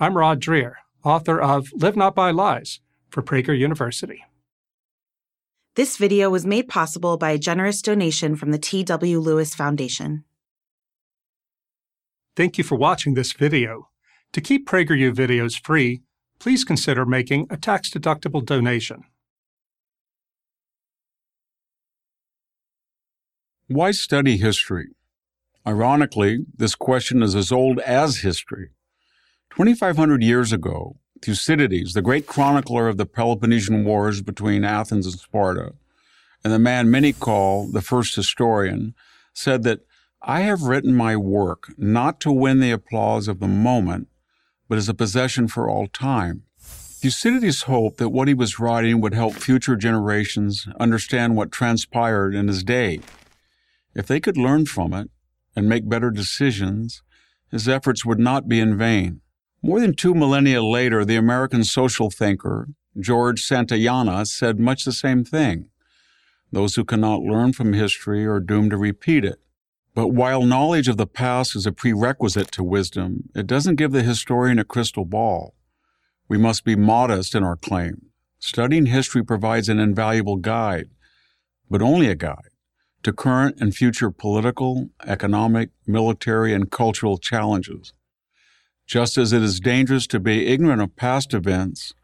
I'm 0.00 0.16
Rod 0.16 0.40
Dreher, 0.40 0.74
author 1.04 1.40
of 1.40 1.68
Live 1.74 1.96
Not 1.96 2.14
by 2.14 2.30
Lies 2.30 2.80
for 3.10 3.22
Prager 3.22 3.56
University. 3.58 4.24
This 5.74 5.96
video 5.96 6.30
was 6.30 6.44
made 6.44 6.68
possible 6.68 7.16
by 7.16 7.30
a 7.30 7.38
generous 7.38 7.82
donation 7.82 8.34
from 8.36 8.50
the 8.50 8.58
T.W. 8.58 9.20
Lewis 9.20 9.54
Foundation. 9.54 10.24
Thank 12.34 12.58
you 12.58 12.64
for 12.64 12.76
watching 12.76 13.14
this 13.14 13.32
video. 13.32 13.88
To 14.32 14.40
keep 14.40 14.68
PragerU 14.68 15.14
videos 15.14 15.60
free, 15.60 16.02
please 16.38 16.64
consider 16.64 17.06
making 17.06 17.46
a 17.50 17.56
tax-deductible 17.56 18.44
donation. 18.44 19.04
Why 23.68 23.90
study 23.90 24.36
history? 24.36 24.97
Ironically, 25.68 26.46
this 26.56 26.74
question 26.74 27.22
is 27.22 27.34
as 27.34 27.52
old 27.52 27.78
as 27.80 28.20
history. 28.20 28.70
2,500 29.50 30.22
years 30.22 30.50
ago, 30.50 30.96
Thucydides, 31.20 31.92
the 31.92 32.00
great 32.00 32.26
chronicler 32.26 32.88
of 32.88 32.96
the 32.96 33.04
Peloponnesian 33.04 33.84
Wars 33.84 34.22
between 34.22 34.64
Athens 34.64 35.04
and 35.04 35.20
Sparta, 35.20 35.74
and 36.42 36.54
the 36.54 36.58
man 36.58 36.90
many 36.90 37.12
call 37.12 37.70
the 37.70 37.82
first 37.82 38.16
historian, 38.16 38.94
said 39.34 39.62
that 39.64 39.80
I 40.22 40.40
have 40.40 40.62
written 40.62 40.94
my 40.94 41.18
work 41.18 41.74
not 41.76 42.18
to 42.20 42.32
win 42.32 42.60
the 42.60 42.70
applause 42.70 43.28
of 43.28 43.38
the 43.38 43.46
moment, 43.46 44.08
but 44.70 44.78
as 44.78 44.88
a 44.88 44.94
possession 44.94 45.48
for 45.48 45.68
all 45.68 45.86
time. 45.86 46.44
Thucydides 46.58 47.64
hoped 47.64 47.98
that 47.98 48.08
what 48.08 48.26
he 48.26 48.32
was 48.32 48.58
writing 48.58 49.02
would 49.02 49.12
help 49.12 49.34
future 49.34 49.76
generations 49.76 50.66
understand 50.80 51.36
what 51.36 51.52
transpired 51.52 52.34
in 52.34 52.48
his 52.48 52.64
day. 52.64 53.00
If 53.94 54.06
they 54.06 54.18
could 54.18 54.38
learn 54.38 54.64
from 54.64 54.94
it 54.94 55.10
and 55.58 55.68
make 55.68 55.88
better 55.88 56.12
decisions, 56.12 57.02
his 57.50 57.68
efforts 57.68 58.04
would 58.06 58.20
not 58.20 58.48
be 58.48 58.60
in 58.60 58.78
vain. 58.78 59.20
More 59.60 59.80
than 59.80 59.92
two 59.92 60.14
millennia 60.14 60.62
later, 60.62 61.04
the 61.04 61.16
American 61.16 61.64
social 61.64 62.10
thinker, 62.10 62.68
George 62.98 63.42
Santayana, 63.42 64.24
said 64.24 64.60
much 64.60 64.84
the 64.84 64.92
same 64.92 65.24
thing. 65.24 65.68
Those 66.52 66.76
who 66.76 66.84
cannot 66.84 67.22
learn 67.22 67.52
from 67.54 67.72
history 67.72 68.24
are 68.24 68.38
doomed 68.38 68.70
to 68.70 68.76
repeat 68.76 69.24
it. 69.24 69.40
But 69.96 70.08
while 70.08 70.42
knowledge 70.42 70.86
of 70.86 70.96
the 70.96 71.08
past 71.08 71.56
is 71.56 71.66
a 71.66 71.72
prerequisite 71.72 72.52
to 72.52 72.62
wisdom, 72.62 73.30
it 73.34 73.48
doesn't 73.48 73.76
give 73.76 73.90
the 73.90 74.04
historian 74.04 74.60
a 74.60 74.64
crystal 74.64 75.04
ball. 75.04 75.56
We 76.28 76.38
must 76.38 76.64
be 76.64 76.76
modest 76.76 77.34
in 77.34 77.42
our 77.42 77.56
claim. 77.56 78.02
Studying 78.38 78.86
history 78.86 79.24
provides 79.24 79.68
an 79.68 79.80
invaluable 79.80 80.36
guide, 80.36 80.90
but 81.68 81.82
only 81.82 82.06
a 82.06 82.14
guide, 82.14 82.50
to 83.02 83.12
current 83.12 83.56
and 83.60 83.74
future 83.74 84.10
political, 84.10 84.90
economic, 85.06 85.70
military, 85.86 86.52
and 86.52 86.70
cultural 86.70 87.18
challenges. 87.18 87.92
Just 88.86 89.18
as 89.18 89.32
it 89.32 89.42
is 89.42 89.60
dangerous 89.60 90.06
to 90.08 90.18
be 90.18 90.46
ignorant 90.46 90.82
of 90.82 90.96
past 90.96 91.34
events, 91.34 91.94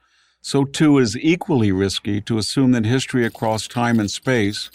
so 0.41 0.65
too 0.65 0.99
is 0.99 1.17
equally 1.17 1.73
risky 1.73 2.21
to 2.21 2.37
assume 2.37 2.73
that 2.73 2.85
history 2.85 3.25
across 3.25 3.67
time 3.67 3.99
and 3.99 4.11
space 4.11 4.71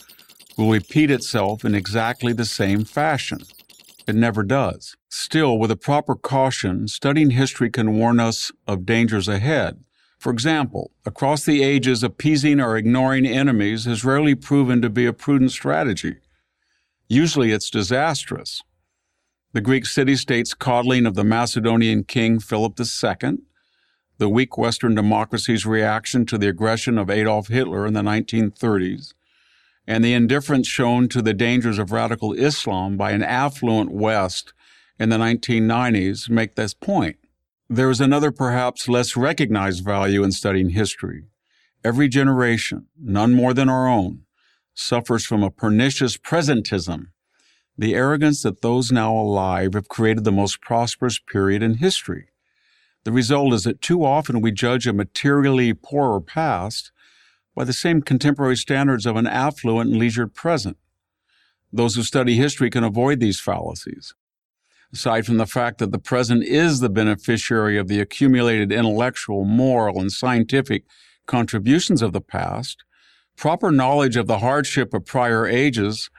will 0.58 0.72
repeat 0.72 1.12
itself 1.12 1.64
in 1.64 1.76
exactly 1.76 2.34
the 2.34 2.46
same 2.46 2.84
fashion. 2.84 3.40
It 4.08 4.16
never 4.16 4.42
does. 4.42 4.98
Still, 5.10 5.60
with 5.60 5.70
a 5.70 5.78
proper 5.78 6.16
caution, 6.16 6.88
studying 6.88 7.30
history 7.30 7.70
can 7.70 7.98
warn 7.98 8.20
us 8.20 8.52
of 8.68 8.86
dangers 8.86 9.28
ahead. 9.28 9.84
For 10.20 10.34
example, 10.34 10.92
across 11.06 11.46
the 11.46 11.64
ages, 11.64 12.04
appeasing 12.04 12.60
or 12.60 12.76
ignoring 12.76 13.26
enemies 13.26 13.86
has 13.86 14.04
rarely 14.04 14.36
proven 14.36 14.82
to 14.82 14.90
be 14.90 15.06
a 15.06 15.14
prudent 15.14 15.52
strategy. 15.52 16.18
Usually 17.08 17.54
it's 17.54 17.70
disastrous. 17.70 18.62
The 19.54 19.62
Greek 19.62 19.86
city 19.86 20.18
state's 20.18 20.54
coddling 20.54 21.06
of 21.06 21.16
the 21.16 21.24
Macedonian 21.24 22.04
king 22.04 22.40
Philip 22.40 22.78
II, 22.78 23.38
the 24.18 24.30
weak 24.30 24.58
Western 24.58 24.94
democracy's 24.94 25.66
reaction 25.66 26.26
to 26.26 26.38
the 26.38 26.50
aggression 26.50 26.98
of 26.98 27.10
Adolf 27.10 27.48
Hitler 27.48 27.88
in 27.88 27.94
the 27.94 28.02
1930s, 28.02 29.14
and 29.88 30.04
the 30.04 30.14
indifference 30.14 30.68
shown 30.68 31.08
to 31.08 31.22
the 31.22 31.34
dangers 31.34 31.80
of 31.80 31.94
radical 31.94 32.34
Islam 32.34 32.98
by 32.98 33.12
an 33.12 33.24
affluent 33.24 33.92
West 33.92 34.52
in 35.00 35.08
the 35.08 35.18
1990s 35.18 36.30
make 36.30 36.56
this 36.56 36.74
point. 36.74 37.19
There 37.72 37.92
is 37.92 38.02
another 38.02 38.32
perhaps 38.32 38.90
less 38.90 39.16
recognized 39.16 39.86
value 39.86 40.24
in 40.24 40.32
studying 40.32 40.72
history. 40.72 41.26
Every 41.84 42.10
generation, 42.10 42.88
none 43.00 43.36
more 43.36 43.54
than 43.54 43.70
our 43.70 43.88
own, 43.88 44.24
suffers 44.74 45.24
from 45.24 45.44
a 45.44 45.52
pernicious 45.52 46.18
presentism, 46.18 47.10
the 47.78 47.94
arrogance 47.94 48.42
that 48.42 48.64
those 48.64 48.92
now 48.92 49.14
alive 49.14 49.76
have 49.76 49.88
created 49.88 50.24
the 50.24 50.32
most 50.32 50.62
prosperous 50.62 51.20
period 51.20 51.62
in 51.62 51.76
history. 51.76 52.30
The 53.04 53.12
result 53.12 53.54
is 53.54 53.66
that 53.66 53.82
too 53.82 54.04
often 54.04 54.42
we 54.42 54.52
judge 54.52 54.88
a 54.88 54.92
materially 54.92 55.76
poorer 55.76 56.22
past 56.22 56.92
by 57.56 57.66
the 57.66 57.72
same 57.72 58.02
contemporary 58.02 58.58
standards 58.58 59.06
of 59.06 59.16
an 59.16 59.28
affluent 59.28 59.92
and 59.92 60.00
leisured 60.00 60.34
present. 60.34 60.78
Those 61.72 61.94
who 61.94 62.02
study 62.02 62.36
history 62.36 62.72
can 62.72 62.84
avoid 62.84 63.20
these 63.20 63.40
fallacies. 63.40 64.16
Aside 64.92 65.28
from 65.28 65.38
the 65.38 65.46
fact 65.46 65.78
that 65.78 65.92
the 65.92 66.00
present 66.00 66.44
is 66.44 66.80
the 66.80 66.90
beneficiary 66.90 67.78
of 67.78 67.88
the 67.88 68.00
accumulated 68.00 68.72
intellectual, 68.72 69.46
moral, 69.46 70.00
and 70.00 70.12
scientific 70.12 70.84
contributions 71.28 72.02
of 72.02 72.12
the 72.12 72.22
past, 72.22 72.84
proper 73.38 73.72
knowledge 73.72 74.16
of 74.16 74.26
the 74.26 74.40
hardship 74.40 74.92
of 74.96 75.06
prior 75.06 75.46
ages 75.46 76.10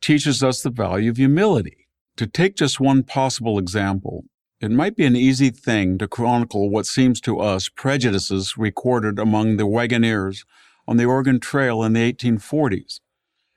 teaches 0.00 0.42
us 0.42 0.62
the 0.62 0.70
value 0.70 1.10
of 1.10 1.18
humility. 1.18 1.86
To 2.16 2.26
take 2.26 2.56
just 2.56 2.80
one 2.80 3.02
possible 3.02 3.58
example, 3.58 4.24
it 4.58 4.70
might 4.70 4.96
be 4.96 5.04
an 5.04 5.16
easy 5.16 5.50
thing 5.50 5.98
to 5.98 6.08
chronicle 6.08 6.70
what 6.70 6.86
seems 6.86 7.20
to 7.22 7.40
us 7.40 7.68
prejudices 7.68 8.56
recorded 8.56 9.18
among 9.18 9.58
the 9.58 9.66
wagoners 9.66 10.46
on 10.88 10.96
the 10.96 11.04
Oregon 11.04 11.40
Trail 11.40 11.82
in 11.82 11.92
the 11.92 12.12
1840s. 12.12 13.00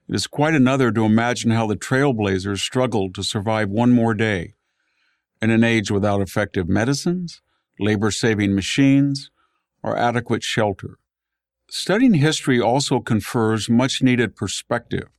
It 0.10 0.16
is 0.16 0.28
quite 0.28 0.56
another 0.56 0.92
to 0.92 1.06
imagine 1.06 1.52
how 1.52 1.68
the 1.68 1.78
trailblazers 1.78 2.60
struggled 2.60 3.16
to 3.16 3.24
survive 3.24 3.70
one 3.70 3.92
more 3.92 4.14
day 4.14 4.56
in 5.42 5.50
an 5.50 5.64
age 5.64 5.92
without 5.92 6.22
effective 6.22 6.68
medicines, 6.68 7.42
labor 7.80 8.12
saving 8.12 8.56
machines, 8.56 9.30
or 9.84 9.98
adequate 9.98 10.44
shelter. 10.44 10.98
Studying 11.70 12.16
history 12.16 12.60
also 12.60 13.00
confers 13.00 13.70
much 13.70 14.02
needed 14.02 14.36
perspective. 14.36 15.10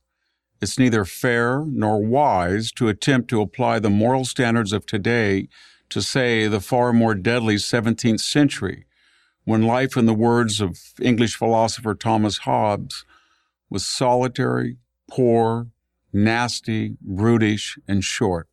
It's 0.61 0.77
neither 0.77 1.05
fair 1.05 1.63
nor 1.65 2.03
wise 2.03 2.71
to 2.73 2.89
attempt 2.89 3.29
to 3.29 3.41
apply 3.41 3.79
the 3.79 3.89
moral 3.89 4.25
standards 4.25 4.73
of 4.73 4.85
today 4.85 5.47
to, 5.89 6.01
say, 6.01 6.47
the 6.47 6.59
far 6.59 6.91
more 6.91 7.15
deadly 7.15 7.55
17th 7.55 8.19
century, 8.19 8.85
when 9.45 9.63
life, 9.63 9.95
in 9.95 10.05
the 10.05 10.13
words 10.13 10.59
of 10.59 10.77
English 11.01 11.35
philosopher 11.35 11.95
Thomas 11.95 12.39
Hobbes, 12.39 13.05
was 13.69 13.85
solitary, 13.85 14.77
poor, 15.09 15.67
nasty, 16.11 16.97
brutish, 17.01 17.77
and 17.87 18.03
short. 18.03 18.48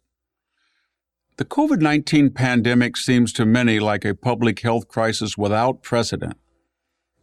The 1.38 1.44
COVID 1.44 1.82
19 1.82 2.30
pandemic 2.30 2.96
seems 2.96 3.30
to 3.34 3.44
many 3.44 3.78
like 3.78 4.06
a 4.06 4.14
public 4.14 4.60
health 4.60 4.88
crisis 4.88 5.36
without 5.36 5.82
precedent 5.82 6.38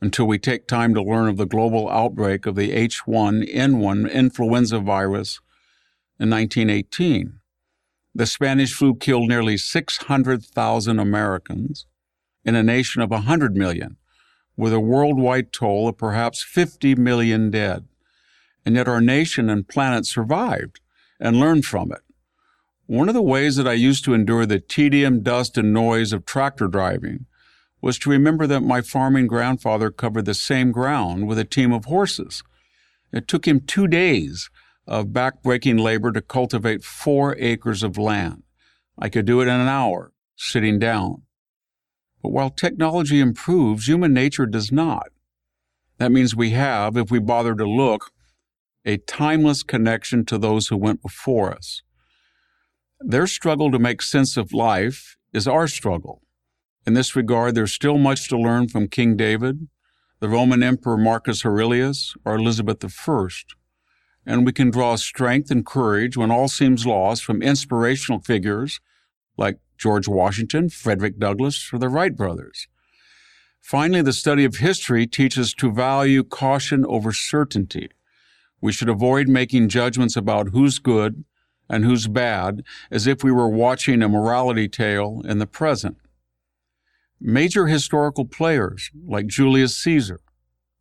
until 0.01 0.27
we 0.27 0.37
take 0.37 0.67
time 0.67 0.93
to 0.93 1.01
learn 1.01 1.29
of 1.29 1.37
the 1.37 1.47
global 1.47 1.89
outbreak 1.89 2.45
of 2.45 2.53
the 2.53 2.75
H1N1 2.75 4.11
influenza 4.11 4.77
virus 4.77 5.39
in 6.19 6.29
1918. 6.29 7.39
The 8.13 8.27
Spanish 8.27 8.71
flu 8.73 8.93
killed 8.93 9.29
nearly 9.29 9.57
600,000 9.57 10.99
Americans 10.99 11.87
in 12.45 12.53
a 12.53 12.61
nation 12.61 13.01
of 13.01 13.09
100 13.09 13.55
million, 13.55 13.97
with 14.55 14.73
a 14.73 14.79
worldwide 14.79 15.51
toll 15.51 15.87
of 15.87 15.97
perhaps 15.97 16.43
50 16.43 16.93
million 16.93 17.49
dead. 17.49 17.87
And 18.63 18.75
yet 18.75 18.87
our 18.87 19.01
nation 19.01 19.49
and 19.49 19.67
planet 19.67 20.05
survived 20.05 20.81
and 21.19 21.39
learned 21.39 21.65
from 21.65 21.91
it. 21.91 22.02
One 22.93 23.07
of 23.09 23.15
the 23.15 23.23
ways 23.23 23.55
that 23.55 23.67
I 23.67 23.73
used 23.73 24.05
to 24.05 24.13
endure 24.13 24.45
the 24.45 24.59
tedium, 24.59 25.23
dust, 25.23 25.57
and 25.57 25.73
noise 25.73 26.13
of 26.13 26.25
tractor 26.25 26.67
driving 26.67 27.25
was 27.81 27.97
to 27.97 28.09
remember 28.11 28.45
that 28.45 28.61
my 28.61 28.81
farming 28.81 29.25
grandfather 29.25 29.89
covered 29.89 30.25
the 30.25 30.35
same 30.35 30.71
ground 30.71 31.27
with 31.27 31.39
a 31.39 31.43
team 31.43 31.73
of 31.73 31.85
horses. 31.85 32.43
It 33.11 33.27
took 33.27 33.47
him 33.47 33.61
two 33.61 33.87
days 33.87 34.51
of 34.85 35.07
backbreaking 35.07 35.79
labor 35.79 36.11
to 36.11 36.21
cultivate 36.21 36.83
four 36.83 37.35
acres 37.39 37.81
of 37.81 37.97
land. 37.97 38.43
I 38.99 39.09
could 39.09 39.25
do 39.25 39.41
it 39.41 39.47
in 39.47 39.59
an 39.59 39.67
hour, 39.67 40.13
sitting 40.35 40.77
down. 40.77 41.23
But 42.21 42.31
while 42.31 42.51
technology 42.51 43.19
improves, 43.19 43.87
human 43.87 44.13
nature 44.13 44.45
does 44.45 44.71
not. 44.71 45.07
That 45.97 46.11
means 46.11 46.35
we 46.35 46.51
have, 46.51 46.95
if 46.95 47.09
we 47.09 47.17
bother 47.17 47.55
to 47.55 47.65
look, 47.65 48.11
a 48.85 48.97
timeless 48.97 49.63
connection 49.63 50.25
to 50.25 50.37
those 50.37 50.67
who 50.67 50.77
went 50.77 51.01
before 51.01 51.51
us. 51.51 51.81
Their 53.05 53.27
struggle 53.27 53.69
to 53.69 53.79
make 53.79 54.01
sense 54.01 54.37
of 54.37 54.53
life 54.53 55.17
is 55.33 55.45
our 55.45 55.67
struggle. 55.67 56.21
In 56.87 56.93
this 56.93 57.17
regard, 57.17 57.53
there's 57.53 57.73
still 57.73 57.97
much 57.97 58.29
to 58.29 58.37
learn 58.37 58.69
from 58.69 58.87
King 58.87 59.17
David, 59.17 59.67
the 60.21 60.29
Roman 60.29 60.63
Emperor 60.63 60.95
Marcus 60.95 61.45
Aurelius, 61.45 62.15
or 62.23 62.35
Elizabeth 62.35 62.81
I. 62.85 63.27
And 64.25 64.45
we 64.45 64.53
can 64.53 64.71
draw 64.71 64.95
strength 64.95 65.51
and 65.51 65.65
courage 65.65 66.15
when 66.15 66.31
all 66.31 66.47
seems 66.47 66.85
lost 66.85 67.25
from 67.25 67.41
inspirational 67.41 68.21
figures 68.21 68.79
like 69.35 69.59
George 69.77 70.07
Washington, 70.07 70.69
Frederick 70.69 71.19
Douglass, 71.19 71.73
or 71.73 71.79
the 71.79 71.89
Wright 71.89 72.15
brothers. 72.15 72.69
Finally, 73.59 74.03
the 74.03 74.13
study 74.13 74.45
of 74.45 74.57
history 74.57 75.07
teaches 75.07 75.53
to 75.55 75.73
value 75.73 76.23
caution 76.23 76.85
over 76.85 77.11
certainty. 77.11 77.89
We 78.61 78.71
should 78.71 78.87
avoid 78.87 79.27
making 79.27 79.67
judgments 79.67 80.15
about 80.15 80.49
who's 80.49 80.79
good 80.79 81.25
and 81.69 81.85
who's 81.85 82.07
bad 82.07 82.63
as 82.91 83.07
if 83.07 83.23
we 83.23 83.31
were 83.31 83.49
watching 83.49 84.01
a 84.01 84.09
morality 84.09 84.67
tale 84.67 85.21
in 85.25 85.39
the 85.39 85.47
present. 85.47 85.97
Major 87.19 87.67
historical 87.67 88.25
players 88.25 88.91
like 89.05 89.27
Julius 89.27 89.77
Caesar, 89.77 90.19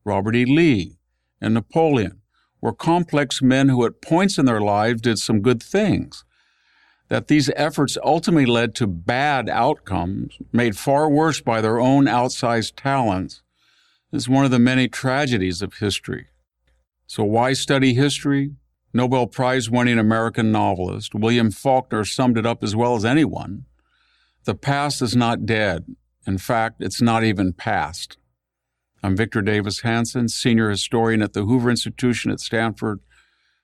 Robert 0.04 0.34
E. 0.34 0.44
Lee, 0.44 0.98
and 1.40 1.54
Napoleon 1.54 2.20
were 2.60 2.72
complex 2.72 3.42
men 3.42 3.68
who 3.68 3.84
at 3.84 4.00
points 4.00 4.38
in 4.38 4.46
their 4.46 4.60
lives 4.60 5.02
did 5.02 5.18
some 5.18 5.40
good 5.40 5.62
things. 5.62 6.24
That 7.08 7.28
these 7.28 7.50
efforts 7.56 7.98
ultimately 8.02 8.46
led 8.46 8.74
to 8.76 8.86
bad 8.86 9.48
outcomes, 9.48 10.38
made 10.52 10.78
far 10.78 11.10
worse 11.10 11.40
by 11.40 11.60
their 11.60 11.78
own 11.78 12.06
outsized 12.06 12.74
talents, 12.76 13.42
is 14.12 14.28
one 14.28 14.44
of 14.44 14.50
the 14.50 14.58
many 14.58 14.88
tragedies 14.88 15.60
of 15.60 15.74
history. 15.74 16.28
So, 17.06 17.24
why 17.24 17.52
study 17.52 17.94
history? 17.94 18.52
Nobel 18.94 19.26
Prize 19.26 19.70
winning 19.70 19.98
American 19.98 20.52
novelist 20.52 21.14
William 21.14 21.50
Faulkner 21.50 22.04
summed 22.04 22.36
it 22.36 22.44
up 22.44 22.62
as 22.62 22.76
well 22.76 22.94
as 22.94 23.04
anyone. 23.04 23.64
The 24.44 24.54
past 24.54 25.00
is 25.00 25.16
not 25.16 25.46
dead. 25.46 25.96
In 26.26 26.38
fact, 26.38 26.76
it's 26.80 27.00
not 27.00 27.24
even 27.24 27.52
past. 27.52 28.18
I'm 29.02 29.16
Victor 29.16 29.42
Davis 29.42 29.80
Hanson, 29.80 30.28
senior 30.28 30.70
historian 30.70 31.22
at 31.22 31.32
the 31.32 31.44
Hoover 31.44 31.70
Institution 31.70 32.30
at 32.30 32.40
Stanford 32.40 33.00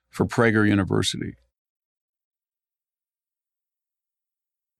for 0.09 0.25
Prager 0.25 0.67
University. 0.67 1.35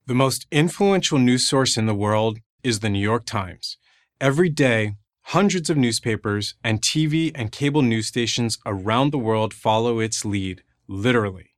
The 0.07 0.15
most 0.15 0.47
influential 0.51 1.19
news 1.19 1.47
source 1.47 1.77
in 1.77 1.85
the 1.85 1.93
world 1.93 2.39
is 2.63 2.79
the 2.79 2.89
New 2.89 2.99
York 2.99 3.25
Times. 3.25 3.77
Every 4.19 4.49
day, 4.49 4.95
Hundreds 5.33 5.69
of 5.69 5.77
newspapers 5.77 6.55
and 6.63 6.81
TV 6.81 7.31
and 7.35 7.51
cable 7.51 7.83
news 7.83 8.07
stations 8.07 8.57
around 8.65 9.11
the 9.11 9.19
world 9.19 9.53
follow 9.53 9.99
its 9.99 10.25
lead, 10.25 10.63
literally. 10.87 11.51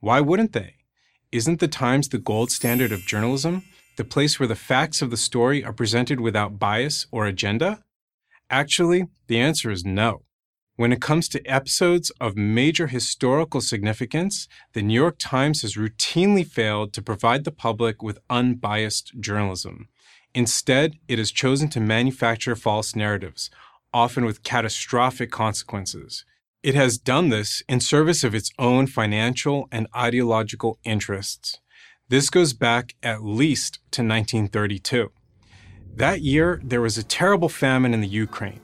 Why 0.00 0.22
wouldn't 0.22 0.54
they? 0.54 0.76
Isn't 1.30 1.60
the 1.60 1.68
Times 1.68 2.08
the 2.08 2.16
gold 2.16 2.50
standard 2.50 2.90
of 2.90 3.04
journalism, 3.04 3.64
the 3.98 4.04
place 4.04 4.40
where 4.40 4.46
the 4.46 4.54
facts 4.54 5.02
of 5.02 5.10
the 5.10 5.18
story 5.18 5.62
are 5.62 5.74
presented 5.74 6.20
without 6.20 6.58
bias 6.58 7.06
or 7.12 7.26
agenda? 7.26 7.84
Actually, 8.48 9.08
the 9.26 9.38
answer 9.38 9.70
is 9.70 9.84
no. 9.84 10.22
When 10.76 10.90
it 10.90 11.02
comes 11.02 11.28
to 11.28 11.44
episodes 11.46 12.10
of 12.18 12.34
major 12.34 12.86
historical 12.86 13.60
significance, 13.60 14.48
the 14.72 14.80
New 14.80 14.94
York 14.94 15.16
Times 15.18 15.60
has 15.60 15.74
routinely 15.74 16.46
failed 16.46 16.94
to 16.94 17.02
provide 17.02 17.44
the 17.44 17.52
public 17.52 18.02
with 18.02 18.20
unbiased 18.30 19.20
journalism. 19.20 19.88
Instead, 20.34 20.98
it 21.08 21.18
has 21.18 21.30
chosen 21.30 21.68
to 21.68 21.80
manufacture 21.80 22.54
false 22.54 22.94
narratives, 22.94 23.50
often 23.92 24.24
with 24.24 24.42
catastrophic 24.42 25.30
consequences. 25.30 26.24
It 26.62 26.74
has 26.74 26.98
done 26.98 27.28
this 27.28 27.62
in 27.68 27.80
service 27.80 28.24
of 28.24 28.34
its 28.34 28.50
own 28.58 28.86
financial 28.86 29.68
and 29.70 29.86
ideological 29.96 30.78
interests. 30.84 31.60
This 32.08 32.30
goes 32.30 32.52
back 32.52 32.94
at 33.02 33.22
least 33.22 33.76
to 33.92 34.02
1932. 34.02 35.10
That 35.94 36.20
year, 36.20 36.60
there 36.64 36.80
was 36.80 36.98
a 36.98 37.02
terrible 37.02 37.48
famine 37.48 37.94
in 37.94 38.00
the 38.00 38.08
Ukraine. 38.08 38.60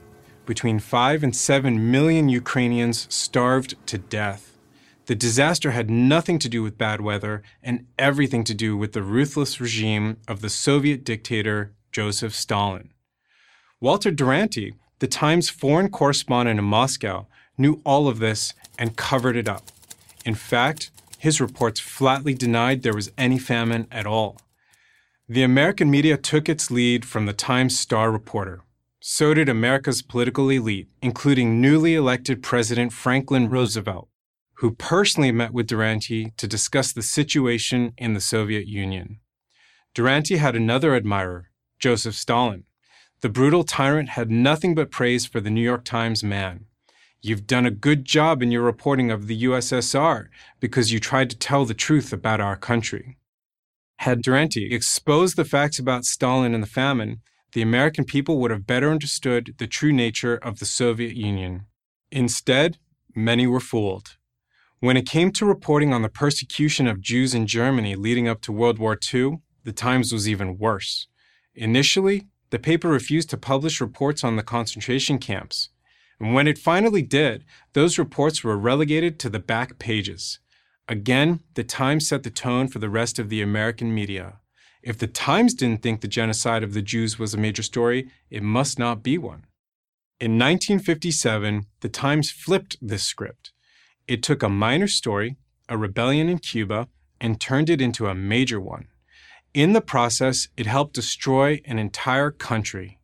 Between 0.46 0.78
5 0.78 1.22
and 1.22 1.34
7 1.34 1.90
million 1.90 2.28
Ukrainians 2.28 3.06
starved 3.12 3.74
to 3.86 3.98
death. 3.98 4.53
The 5.06 5.14
disaster 5.14 5.72
had 5.72 5.90
nothing 5.90 6.38
to 6.38 6.48
do 6.48 6.62
with 6.62 6.78
bad 6.78 7.02
weather 7.02 7.42
and 7.62 7.86
everything 7.98 8.42
to 8.44 8.54
do 8.54 8.74
with 8.74 8.94
the 8.94 9.02
ruthless 9.02 9.60
regime 9.60 10.16
of 10.26 10.40
the 10.40 10.48
Soviet 10.48 11.04
dictator 11.04 11.72
Joseph 11.92 12.34
Stalin. 12.34 12.88
Walter 13.80 14.10
Duranty, 14.10 14.74
the 15.00 15.06
Times 15.06 15.50
foreign 15.50 15.90
correspondent 15.90 16.58
in 16.58 16.64
Moscow, 16.64 17.26
knew 17.58 17.82
all 17.84 18.08
of 18.08 18.18
this 18.18 18.54
and 18.78 18.96
covered 18.96 19.36
it 19.36 19.46
up. 19.46 19.64
In 20.24 20.34
fact, 20.34 20.90
his 21.18 21.38
reports 21.38 21.80
flatly 21.80 22.32
denied 22.32 22.82
there 22.82 22.94
was 22.94 23.12
any 23.18 23.38
famine 23.38 23.86
at 23.90 24.06
all. 24.06 24.38
The 25.28 25.42
American 25.42 25.90
media 25.90 26.16
took 26.16 26.48
its 26.48 26.70
lead 26.70 27.04
from 27.04 27.26
the 27.26 27.34
Times 27.34 27.78
star 27.78 28.10
reporter. 28.10 28.62
So 29.00 29.34
did 29.34 29.50
America's 29.50 30.00
political 30.00 30.48
elite, 30.48 30.88
including 31.02 31.60
newly 31.60 31.94
elected 31.94 32.42
President 32.42 32.90
Franklin 32.90 33.50
Roosevelt 33.50 34.08
who 34.56 34.74
personally 34.74 35.32
met 35.32 35.52
with 35.52 35.66
Duranty 35.66 36.32
to 36.36 36.46
discuss 36.46 36.92
the 36.92 37.02
situation 37.02 37.92
in 37.98 38.14
the 38.14 38.20
Soviet 38.20 38.66
Union. 38.66 39.20
Duranty 39.94 40.36
had 40.36 40.56
another 40.56 40.94
admirer, 40.94 41.50
Joseph 41.78 42.14
Stalin. 42.14 42.64
The 43.20 43.28
brutal 43.28 43.64
tyrant 43.64 44.10
had 44.10 44.30
nothing 44.30 44.74
but 44.74 44.90
praise 44.90 45.26
for 45.26 45.40
the 45.40 45.50
New 45.50 45.62
York 45.62 45.84
Times 45.84 46.22
man. 46.22 46.66
You've 47.22 47.46
done 47.46 47.64
a 47.64 47.70
good 47.70 48.04
job 48.04 48.42
in 48.42 48.50
your 48.50 48.62
reporting 48.62 49.10
of 49.10 49.28
the 49.28 49.44
USSR 49.44 50.26
because 50.60 50.92
you 50.92 51.00
tried 51.00 51.30
to 51.30 51.38
tell 51.38 51.64
the 51.64 51.72
truth 51.72 52.12
about 52.12 52.40
our 52.40 52.56
country. 52.56 53.16
Had 53.98 54.20
Duranty 54.20 54.74
exposed 54.74 55.36
the 55.36 55.44
facts 55.44 55.78
about 55.78 56.04
Stalin 56.04 56.52
and 56.52 56.62
the 56.62 56.68
famine, 56.68 57.22
the 57.52 57.62
American 57.62 58.04
people 58.04 58.38
would 58.40 58.50
have 58.50 58.66
better 58.66 58.90
understood 58.90 59.54
the 59.58 59.66
true 59.66 59.92
nature 59.92 60.36
of 60.36 60.58
the 60.58 60.66
Soviet 60.66 61.16
Union. 61.16 61.66
Instead, 62.10 62.78
many 63.14 63.46
were 63.46 63.60
fooled. 63.60 64.16
When 64.80 64.96
it 64.96 65.08
came 65.08 65.30
to 65.32 65.46
reporting 65.46 65.94
on 65.94 66.02
the 66.02 66.08
persecution 66.08 66.86
of 66.86 67.00
Jews 67.00 67.34
in 67.34 67.46
Germany 67.46 67.94
leading 67.96 68.28
up 68.28 68.40
to 68.42 68.52
World 68.52 68.78
War 68.78 68.98
II, 69.14 69.38
the 69.64 69.72
Times 69.72 70.12
was 70.12 70.28
even 70.28 70.58
worse. 70.58 71.08
Initially, 71.54 72.26
the 72.50 72.58
paper 72.58 72.88
refused 72.88 73.30
to 73.30 73.38
publish 73.38 73.80
reports 73.80 74.22
on 74.22 74.36
the 74.36 74.42
concentration 74.42 75.18
camps. 75.18 75.70
And 76.20 76.34
when 76.34 76.46
it 76.46 76.58
finally 76.58 77.02
did, 77.02 77.44
those 77.72 77.98
reports 77.98 78.44
were 78.44 78.58
relegated 78.58 79.18
to 79.20 79.30
the 79.30 79.38
back 79.38 79.78
pages. 79.78 80.38
Again, 80.86 81.40
the 81.54 81.64
Times 81.64 82.08
set 82.08 82.22
the 82.22 82.30
tone 82.30 82.68
for 82.68 82.78
the 82.78 82.90
rest 82.90 83.18
of 83.18 83.30
the 83.30 83.40
American 83.40 83.94
media. 83.94 84.40
If 84.82 84.98
the 84.98 85.06
Times 85.06 85.54
didn't 85.54 85.82
think 85.82 86.02
the 86.02 86.08
genocide 86.08 86.62
of 86.62 86.74
the 86.74 86.82
Jews 86.82 87.18
was 87.18 87.32
a 87.32 87.38
major 87.38 87.62
story, 87.62 88.10
it 88.28 88.42
must 88.42 88.78
not 88.78 89.02
be 89.02 89.16
one. 89.16 89.46
In 90.20 90.32
1957, 90.32 91.64
the 91.80 91.88
Times 91.88 92.30
flipped 92.30 92.76
this 92.82 93.02
script. 93.02 93.53
It 94.06 94.22
took 94.22 94.42
a 94.42 94.48
minor 94.48 94.88
story, 94.88 95.36
a 95.68 95.78
rebellion 95.78 96.28
in 96.28 96.38
Cuba, 96.38 96.88
and 97.20 97.40
turned 97.40 97.70
it 97.70 97.80
into 97.80 98.06
a 98.06 98.14
major 98.14 98.60
one. 98.60 98.88
In 99.54 99.72
the 99.72 99.80
process, 99.80 100.48
it 100.56 100.66
helped 100.66 100.94
destroy 100.94 101.62
an 101.64 101.78
entire 101.78 102.30
country. 102.30 102.98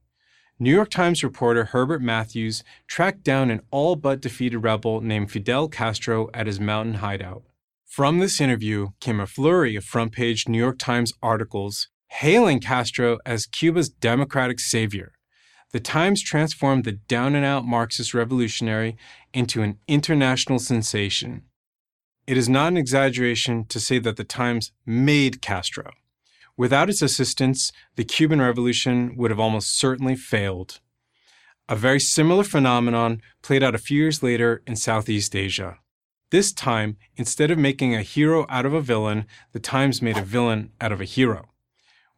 New 0.59 0.75
York 0.75 0.91
Times 0.91 1.25
reporter 1.25 1.67
Herbert 1.67 2.03
Matthews 2.03 2.63
tracked 2.87 3.23
down 3.23 3.51
an 3.51 3.63
all 3.71 3.97
but 3.97 4.21
defeated 4.21 4.59
rebel 4.59 5.01
named 5.01 5.31
Fidel 5.31 5.69
Castro 5.69 6.29
at 6.35 6.47
his 6.47 6.61
mountain 6.61 6.97
hideout. 6.97 7.45
From 7.87 8.19
this 8.19 8.39
interview 8.39 8.89
came 9.01 9.21
a 9.21 9.27
flurry 9.27 9.77
of 9.77 9.85
front 9.85 10.13
page 10.13 10.49
New 10.49 10.59
York 10.59 10.79
Times 10.79 11.15
articles 11.23 11.89
hailing 12.09 12.61
Castro 12.61 13.19
as 13.25 13.47
Cuba's 13.47 13.89
democratic 13.89 14.61
savior. 14.61 15.13
The 15.73 15.81
Times 15.81 16.21
transformed 16.21 16.85
the 16.85 16.93
down 16.93 17.37
and 17.37 17.45
out 17.45 17.65
Marxist 17.65 18.13
revolutionary 18.13 18.97
into 19.33 19.63
an 19.63 19.79
international 19.87 20.59
sensation. 20.59 21.43
It 22.27 22.37
is 22.37 22.49
not 22.49 22.69
an 22.69 22.77
exaggeration 22.77 23.67
to 23.67 23.79
say 23.79 24.01
that 24.01 24.17
the 24.17 24.25
Times 24.25 24.73
made 24.85 25.41
Castro. 25.41 25.93
Without 26.57 26.91
its 26.91 27.03
assistance, 27.03 27.73
the 27.95 28.05
Cuban 28.05 28.41
Revolution 28.41 29.17
would 29.17 29.31
have 29.31 29.41
almost 29.41 29.79
certainly 29.79 30.17
failed. 30.17 30.81
A 31.69 31.77
very 31.77 32.01
similar 32.01 32.43
phenomenon 32.43 33.23
played 33.41 33.63
out 33.63 33.77
a 33.77 33.79
few 33.79 33.99
years 33.99 34.25
later 34.25 34.63
in 34.67 34.75
Southeast 34.75 35.37
Asia. 35.37 35.79
This 36.31 36.53
time, 36.53 36.97
instead 37.17 37.51
of 37.53 37.59
making 37.59 37.95
a 37.95 38.03
hero 38.03 38.45
out 38.49 38.67
of 38.67 38.75
a 38.75 38.81
villain, 38.81 39.27
the 39.53 39.61
Times 39.61 40.03
made 40.03 40.17
a 40.17 40.23
villain 40.23 40.73
out 40.81 40.91
of 40.91 41.01
a 41.01 41.05
hero. 41.05 41.51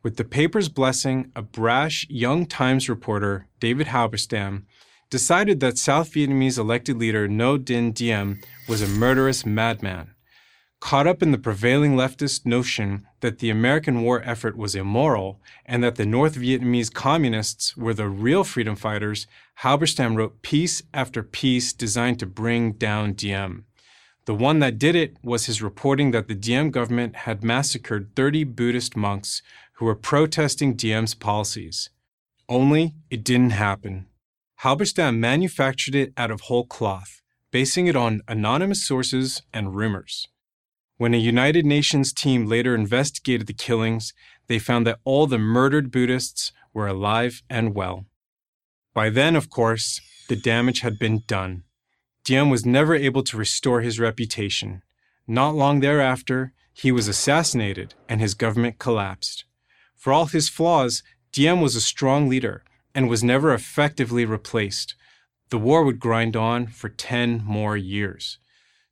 With 0.02 0.16
the 0.16 0.24
paper's 0.24 0.68
blessing, 0.68 1.30
a 1.36 1.42
brash 1.42 2.06
young 2.10 2.44
Times 2.46 2.88
reporter, 2.88 3.46
David 3.60 3.86
Halberstam, 3.86 4.64
decided 5.10 5.60
that 5.60 5.78
South 5.78 6.10
Vietnamese 6.12 6.58
elected 6.58 6.96
leader 6.96 7.28
Ngo 7.28 7.58
Dinh 7.58 7.94
Diem 7.94 8.40
was 8.68 8.82
a 8.82 8.88
murderous 8.88 9.46
madman. 9.46 10.14
Caught 10.80 11.06
up 11.06 11.22
in 11.22 11.30
the 11.30 11.38
prevailing 11.38 11.94
leftist 11.94 12.44
notion 12.44 13.06
that 13.20 13.38
the 13.38 13.48
American 13.48 14.02
war 14.02 14.20
effort 14.24 14.56
was 14.56 14.74
immoral 14.74 15.40
and 15.64 15.84
that 15.84 15.94
the 15.94 16.06
North 16.06 16.34
Vietnamese 16.34 16.92
communists 16.92 17.76
were 17.76 17.94
the 17.94 18.08
real 18.08 18.42
freedom 18.42 18.74
fighters, 18.74 19.28
Halberstam 19.60 20.16
wrote 20.16 20.42
piece 20.42 20.82
after 20.92 21.22
piece 21.22 21.72
designed 21.72 22.18
to 22.18 22.26
bring 22.26 22.72
down 22.72 23.12
Diem. 23.12 23.66
The 24.24 24.34
one 24.34 24.58
that 24.60 24.78
did 24.78 24.96
it 24.96 25.16
was 25.22 25.46
his 25.46 25.62
reporting 25.62 26.12
that 26.12 26.28
the 26.28 26.34
Diem 26.34 26.70
government 26.70 27.16
had 27.16 27.44
massacred 27.44 28.14
30 28.16 28.44
Buddhist 28.44 28.96
monks 28.96 29.42
who 29.82 29.86
were 29.86 29.96
protesting 29.96 30.76
Diem's 30.76 31.12
policies. 31.12 31.90
Only 32.48 32.94
it 33.10 33.24
didn't 33.24 33.50
happen. 33.50 34.06
Halberstam 34.60 35.18
manufactured 35.18 35.96
it 35.96 36.12
out 36.16 36.30
of 36.30 36.42
whole 36.42 36.64
cloth, 36.64 37.20
basing 37.50 37.88
it 37.88 37.96
on 37.96 38.20
anonymous 38.28 38.86
sources 38.86 39.42
and 39.52 39.74
rumors. 39.74 40.28
When 40.98 41.14
a 41.14 41.16
United 41.16 41.66
Nations 41.66 42.12
team 42.12 42.46
later 42.46 42.76
investigated 42.76 43.48
the 43.48 43.54
killings, 43.54 44.14
they 44.46 44.60
found 44.60 44.86
that 44.86 45.00
all 45.02 45.26
the 45.26 45.36
murdered 45.36 45.90
Buddhists 45.90 46.52
were 46.72 46.86
alive 46.86 47.42
and 47.50 47.74
well. 47.74 48.06
By 48.94 49.10
then, 49.10 49.34
of 49.34 49.50
course, 49.50 50.00
the 50.28 50.36
damage 50.36 50.82
had 50.82 50.96
been 50.96 51.24
done. 51.26 51.64
Diem 52.22 52.50
was 52.50 52.64
never 52.64 52.94
able 52.94 53.24
to 53.24 53.36
restore 53.36 53.80
his 53.80 53.98
reputation. 53.98 54.82
Not 55.26 55.56
long 55.56 55.80
thereafter, 55.80 56.52
he 56.72 56.92
was 56.92 57.08
assassinated 57.08 57.94
and 58.08 58.20
his 58.20 58.34
government 58.34 58.78
collapsed. 58.78 59.44
For 60.02 60.12
all 60.12 60.26
his 60.26 60.48
flaws, 60.48 61.04
Diem 61.30 61.60
was 61.60 61.76
a 61.76 61.80
strong 61.80 62.28
leader 62.28 62.64
and 62.92 63.08
was 63.08 63.22
never 63.22 63.54
effectively 63.54 64.24
replaced. 64.24 64.96
The 65.50 65.58
war 65.58 65.84
would 65.84 66.00
grind 66.00 66.34
on 66.34 66.66
for 66.66 66.88
10 66.88 67.44
more 67.44 67.76
years. 67.76 68.38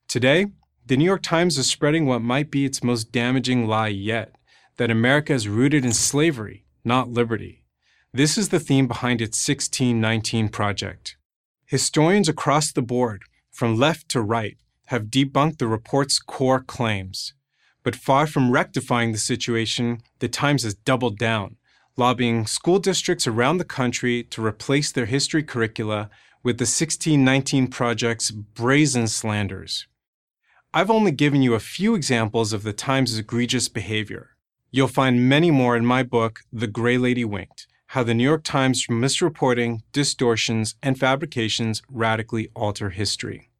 Today, 0.06 0.46
the 0.86 0.96
New 0.96 1.04
York 1.04 1.24
Times 1.24 1.58
is 1.58 1.68
spreading 1.68 2.06
what 2.06 2.22
might 2.22 2.48
be 2.48 2.64
its 2.64 2.84
most 2.84 3.10
damaging 3.10 3.66
lie 3.66 3.88
yet 3.88 4.36
that 4.76 4.92
America 4.92 5.32
is 5.32 5.48
rooted 5.48 5.84
in 5.84 5.92
slavery, 5.92 6.64
not 6.84 7.10
liberty. 7.10 7.64
This 8.12 8.38
is 8.38 8.50
the 8.50 8.60
theme 8.60 8.86
behind 8.86 9.20
its 9.20 9.48
1619 9.48 10.48
project. 10.48 11.16
Historians 11.66 12.28
across 12.28 12.70
the 12.70 12.82
board, 12.82 13.24
from 13.50 13.76
left 13.76 14.08
to 14.10 14.20
right, 14.20 14.58
have 14.86 15.06
debunked 15.06 15.58
the 15.58 15.66
report's 15.66 16.20
core 16.20 16.60
claims. 16.60 17.34
But 17.82 17.96
far 17.96 18.26
from 18.26 18.50
rectifying 18.50 19.12
the 19.12 19.18
situation, 19.18 20.02
the 20.18 20.28
Times 20.28 20.64
has 20.64 20.74
doubled 20.74 21.18
down, 21.18 21.56
lobbying 21.96 22.46
school 22.46 22.78
districts 22.78 23.26
around 23.26 23.58
the 23.58 23.64
country 23.64 24.22
to 24.24 24.44
replace 24.44 24.92
their 24.92 25.06
history 25.06 25.42
curricula 25.42 26.10
with 26.42 26.58
the 26.58 26.62
1619 26.62 27.68
Project's 27.68 28.30
brazen 28.30 29.08
slanders. 29.08 29.86
I've 30.72 30.90
only 30.90 31.10
given 31.10 31.42
you 31.42 31.54
a 31.54 31.60
few 31.60 31.94
examples 31.94 32.52
of 32.52 32.62
the 32.62 32.72
Times' 32.72 33.18
egregious 33.18 33.68
behavior. 33.68 34.36
You'll 34.70 34.88
find 34.88 35.28
many 35.28 35.50
more 35.50 35.76
in 35.76 35.84
my 35.84 36.02
book, 36.02 36.40
The 36.52 36.68
Gray 36.68 36.96
Lady 36.96 37.24
Winked 37.24 37.66
How 37.88 38.04
the 38.04 38.14
New 38.14 38.24
York 38.24 38.44
Times' 38.44 38.86
Misreporting, 38.86 39.80
Distortions, 39.92 40.76
and 40.82 40.98
Fabrications 40.98 41.82
Radically 41.90 42.50
Alter 42.54 42.90
History. 42.90 43.50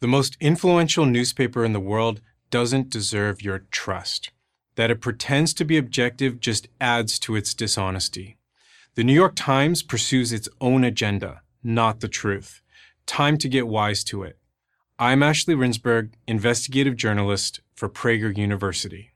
The 0.00 0.08
most 0.08 0.38
influential 0.40 1.04
newspaper 1.04 1.62
in 1.62 1.74
the 1.74 1.78
world 1.78 2.22
doesn't 2.50 2.90
deserve 2.90 3.42
your 3.42 3.60
trust. 3.70 4.30
That 4.76 4.90
it 4.90 5.00
pretends 5.00 5.54
to 5.54 5.64
be 5.64 5.76
objective 5.76 6.40
just 6.40 6.68
adds 6.80 7.18
to 7.20 7.36
its 7.36 7.54
dishonesty. 7.54 8.36
The 8.94 9.04
New 9.04 9.14
York 9.14 9.34
Times 9.36 9.82
pursues 9.82 10.32
its 10.32 10.48
own 10.60 10.84
agenda, 10.84 11.42
not 11.62 12.00
the 12.00 12.08
truth. 12.08 12.60
Time 13.06 13.38
to 13.38 13.48
get 13.48 13.66
wise 13.66 14.04
to 14.04 14.22
it. 14.22 14.38
I'm 14.98 15.22
Ashley 15.22 15.54
Rinsberg, 15.54 16.12
investigative 16.26 16.94
journalist 16.94 17.60
for 17.74 17.88
Prager 17.88 18.36
University. 18.36 19.12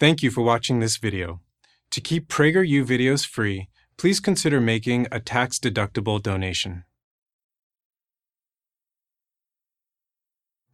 Thank 0.00 0.22
you 0.22 0.30
for 0.30 0.42
watching 0.42 0.80
this 0.80 0.96
video. 0.96 1.42
To 1.90 2.00
keep 2.00 2.28
PragerU 2.28 2.86
videos 2.86 3.26
free, 3.26 3.68
please 3.98 4.20
consider 4.20 4.60
making 4.60 5.06
a 5.12 5.20
tax-deductible 5.20 6.22
donation. 6.22 6.84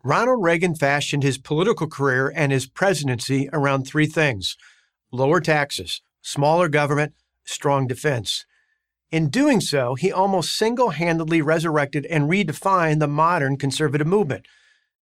Ronald 0.04 0.42
Reagan 0.42 0.74
fashioned 0.74 1.22
his 1.22 1.38
political 1.38 1.86
career 1.86 2.32
and 2.34 2.50
his 2.50 2.66
presidency 2.66 3.48
around 3.52 3.84
three 3.84 4.06
things 4.06 4.56
lower 5.12 5.40
taxes, 5.40 6.02
smaller 6.22 6.68
government, 6.68 7.12
strong 7.44 7.86
defense. 7.86 8.46
In 9.10 9.28
doing 9.28 9.60
so, 9.60 9.94
he 9.94 10.10
almost 10.10 10.56
single 10.56 10.90
handedly 10.90 11.42
resurrected 11.42 12.06
and 12.06 12.30
redefined 12.30 12.98
the 12.98 13.06
modern 13.06 13.58
conservative 13.58 14.06
movement. 14.06 14.46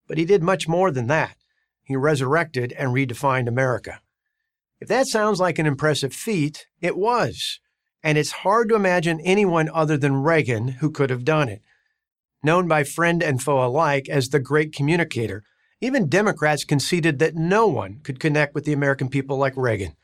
But 0.09 0.19
he 0.19 0.25
did 0.25 0.43
much 0.43 0.67
more 0.67 0.91
than 0.91 1.07
that. 1.07 1.37
He 1.85 1.95
resurrected 1.95 2.73
and 2.73 2.91
redefined 2.91 3.47
America. 3.47 4.01
If 4.81 4.89
that 4.89 5.07
sounds 5.07 5.39
like 5.39 5.59
an 5.59 5.67
impressive 5.67 6.13
feat, 6.13 6.67
it 6.81 6.97
was. 6.97 7.61
And 8.03 8.19
it's 8.19 8.33
hard 8.33 8.69
to 8.71 8.75
imagine 8.75 9.21
anyone 9.21 9.71
other 9.73 9.97
than 9.97 10.23
Reagan 10.23 10.69
who 10.69 10.91
could 10.91 11.11
have 11.11 11.25
done 11.25 11.49
it. 11.49 11.63
Known 12.43 12.69
by 12.69 12.85
friend 12.85 13.23
and 13.23 13.43
foe 13.43 13.65
alike 13.65 14.09
as 14.09 14.29
the 14.29 14.41
great 14.41 14.75
communicator, 14.75 15.43
even 15.81 16.09
Democrats 16.09 16.65
conceded 16.65 17.19
that 17.19 17.35
no 17.35 17.67
one 17.67 18.01
could 18.03 18.19
connect 18.19 18.55
with 18.55 18.65
the 18.65 18.73
American 18.73 19.09
people 19.09 19.37
like 19.37 19.57
Reagan. 19.57 19.95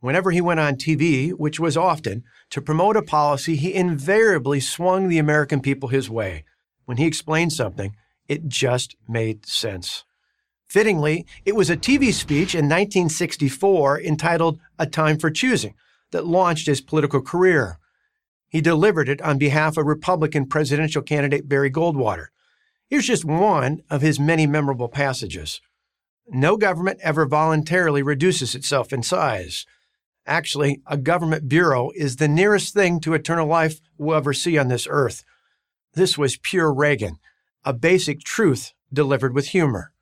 Whenever 0.00 0.30
he 0.30 0.40
went 0.40 0.60
on 0.60 0.76
TV, 0.76 1.32
which 1.32 1.60
was 1.60 1.76
often, 1.76 2.24
to 2.48 2.62
promote 2.62 2.96
a 2.96 3.02
policy, 3.02 3.56
he 3.56 3.74
invariably 3.74 4.58
swung 4.58 5.08
the 5.08 5.18
American 5.18 5.60
people 5.60 5.90
his 5.90 6.08
way. 6.08 6.44
When 6.86 6.96
he 6.96 7.06
explained 7.06 7.52
something, 7.52 7.94
it 8.26 8.48
just 8.48 8.96
made 9.06 9.44
sense. 9.44 10.04
Fittingly, 10.66 11.26
it 11.44 11.54
was 11.54 11.68
a 11.68 11.76
TV 11.76 12.12
speech 12.12 12.54
in 12.54 12.64
1964 12.64 14.00
entitled 14.00 14.60
A 14.78 14.86
Time 14.86 15.18
for 15.18 15.30
Choosing 15.30 15.74
that 16.12 16.26
launched 16.26 16.66
his 16.66 16.80
political 16.80 17.20
career. 17.20 17.78
He 18.50 18.60
delivered 18.60 19.08
it 19.08 19.22
on 19.22 19.38
behalf 19.38 19.76
of 19.76 19.86
Republican 19.86 20.46
presidential 20.46 21.02
candidate 21.02 21.48
Barry 21.48 21.70
Goldwater. 21.70 22.26
Here's 22.88 23.06
just 23.06 23.24
one 23.24 23.82
of 23.88 24.02
his 24.02 24.18
many 24.18 24.44
memorable 24.46 24.88
passages 24.88 25.60
No 26.28 26.56
government 26.56 26.98
ever 27.02 27.26
voluntarily 27.26 28.02
reduces 28.02 28.56
itself 28.56 28.92
in 28.92 29.04
size. 29.04 29.66
Actually, 30.26 30.82
a 30.86 30.96
government 30.96 31.48
bureau 31.48 31.92
is 31.94 32.16
the 32.16 32.28
nearest 32.28 32.74
thing 32.74 33.00
to 33.00 33.14
eternal 33.14 33.46
life 33.46 33.80
we'll 33.96 34.16
ever 34.16 34.32
see 34.32 34.58
on 34.58 34.66
this 34.66 34.86
earth. 34.90 35.24
This 35.94 36.18
was 36.18 36.36
pure 36.36 36.74
Reagan, 36.74 37.18
a 37.64 37.72
basic 37.72 38.20
truth 38.20 38.72
delivered 38.92 39.32
with 39.32 39.48
humor. 39.48 39.92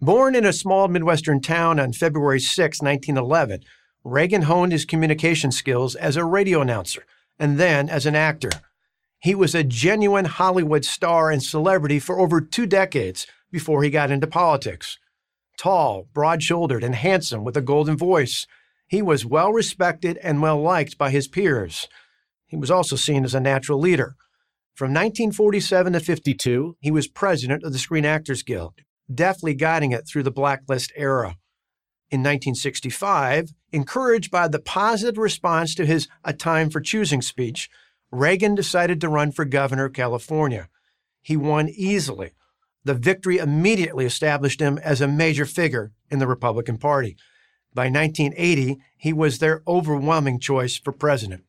Born 0.00 0.34
in 0.34 0.44
a 0.44 0.52
small 0.52 0.88
Midwestern 0.88 1.40
town 1.40 1.80
on 1.80 1.94
February 1.94 2.40
6, 2.40 2.82
1911, 2.82 3.60
Reagan 4.04 4.42
honed 4.42 4.72
his 4.72 4.84
communication 4.84 5.50
skills 5.50 5.94
as 5.94 6.16
a 6.16 6.24
radio 6.26 6.60
announcer 6.60 7.04
and 7.38 7.58
then 7.58 7.88
as 7.88 8.06
an 8.06 8.14
actor. 8.14 8.50
He 9.20 9.34
was 9.34 9.54
a 9.54 9.64
genuine 9.64 10.26
Hollywood 10.26 10.84
star 10.84 11.30
and 11.30 11.42
celebrity 11.42 11.98
for 11.98 12.20
over 12.20 12.40
two 12.40 12.66
decades 12.66 13.26
before 13.50 13.82
he 13.82 13.90
got 13.90 14.10
into 14.10 14.26
politics. 14.26 14.98
Tall, 15.56 16.08
broad 16.12 16.42
shouldered, 16.42 16.84
and 16.84 16.94
handsome 16.94 17.44
with 17.44 17.56
a 17.56 17.62
golden 17.62 17.96
voice, 17.96 18.46
he 18.86 19.00
was 19.00 19.24
well 19.24 19.52
respected 19.52 20.18
and 20.18 20.42
well 20.42 20.60
liked 20.60 20.98
by 20.98 21.10
his 21.10 21.28
peers. 21.28 21.88
He 22.46 22.56
was 22.56 22.70
also 22.70 22.96
seen 22.96 23.24
as 23.24 23.34
a 23.34 23.40
natural 23.40 23.78
leader. 23.78 24.16
From 24.74 24.90
1947 24.90 25.92
to 25.92 26.00
52, 26.00 26.76
he 26.80 26.90
was 26.90 27.06
president 27.06 27.62
of 27.62 27.72
the 27.72 27.78
Screen 27.78 28.04
Actors 28.04 28.42
Guild, 28.42 28.74
deftly 29.12 29.54
guiding 29.54 29.92
it 29.92 30.06
through 30.06 30.24
the 30.24 30.30
blacklist 30.30 30.92
era. 30.96 31.36
In 32.14 32.20
1965, 32.20 33.54
encouraged 33.72 34.30
by 34.30 34.46
the 34.46 34.60
positive 34.60 35.18
response 35.18 35.74
to 35.74 35.84
his 35.84 36.06
A 36.24 36.32
Time 36.32 36.70
for 36.70 36.80
Choosing 36.80 37.20
speech, 37.20 37.68
Reagan 38.12 38.54
decided 38.54 39.00
to 39.00 39.08
run 39.08 39.32
for 39.32 39.44
governor 39.44 39.86
of 39.86 39.94
California. 39.94 40.68
He 41.22 41.36
won 41.36 41.68
easily. 41.68 42.30
The 42.84 42.94
victory 42.94 43.38
immediately 43.38 44.06
established 44.06 44.60
him 44.60 44.78
as 44.78 45.00
a 45.00 45.08
major 45.08 45.44
figure 45.44 45.90
in 46.08 46.20
the 46.20 46.28
Republican 46.28 46.78
Party. 46.78 47.16
By 47.74 47.86
1980, 47.86 48.78
he 48.96 49.12
was 49.12 49.40
their 49.40 49.64
overwhelming 49.66 50.38
choice 50.38 50.78
for 50.78 50.92
president. 50.92 51.42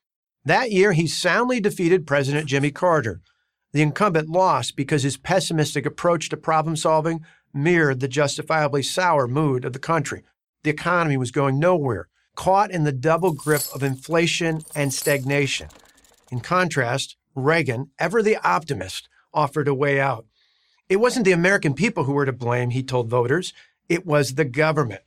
That 0.45 0.71
year, 0.71 0.93
he 0.93 1.06
soundly 1.06 1.60
defeated 1.60 2.08
President 2.08 2.47
Jimmy 2.47 2.71
Carter. 2.71 3.21
The 3.71 3.84
incumbent 3.84 4.30
lost 4.30 4.75
because 4.75 5.04
his 5.04 5.15
pessimistic 5.15 5.86
approach 5.86 6.30
to 6.30 6.38
problem 6.38 6.75
solving 6.75 7.23
mirrored 7.54 7.99
the 7.99 8.08
justifiably 8.08 8.82
sour 8.82 9.28
mood 9.28 9.63
of 9.63 9.73
the 9.73 9.78
country. 9.78 10.23
The 10.65 10.71
economy 10.71 11.15
was 11.15 11.30
going 11.30 11.60
nowhere, 11.60 12.08
caught 12.34 12.71
in 12.71 12.86
the 12.86 12.91
double 12.91 13.34
grip 13.34 13.62
of 13.75 13.84
inflation 13.84 14.63
and 14.73 14.91
stagnation. 14.91 15.69
In 16.32 16.39
contrast, 16.39 17.17
Reagan, 17.36 17.91
ever 17.99 18.23
the 18.23 18.38
optimist, 18.38 19.08
offered 19.32 19.67
a 19.67 19.75
way 19.75 19.99
out. 19.99 20.25
It 20.89 20.95
wasn't 20.95 21.25
the 21.25 21.34
American 21.34 21.75
people 21.75 22.06
who 22.06 22.13
were 22.13 22.25
to 22.25 22.34
blame, 22.34 22.71
he 22.71 22.82
told 22.82 23.12
voters. 23.12 23.54
It 23.89 24.08
was 24.08 24.34
the 24.34 24.43
government. 24.43 25.04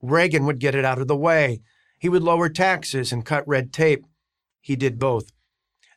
Reagan 0.00 0.46
would 0.46 0.60
get 0.60 0.76
it 0.76 0.84
out 0.84 1.00
of 1.00 1.08
the 1.08 1.16
way. 1.16 1.62
He 1.98 2.08
would 2.08 2.22
lower 2.22 2.48
taxes 2.48 3.10
and 3.10 3.26
cut 3.26 3.42
red 3.48 3.72
tape. 3.72 4.06
He 4.60 4.76
did 4.76 5.00
both. 5.00 5.32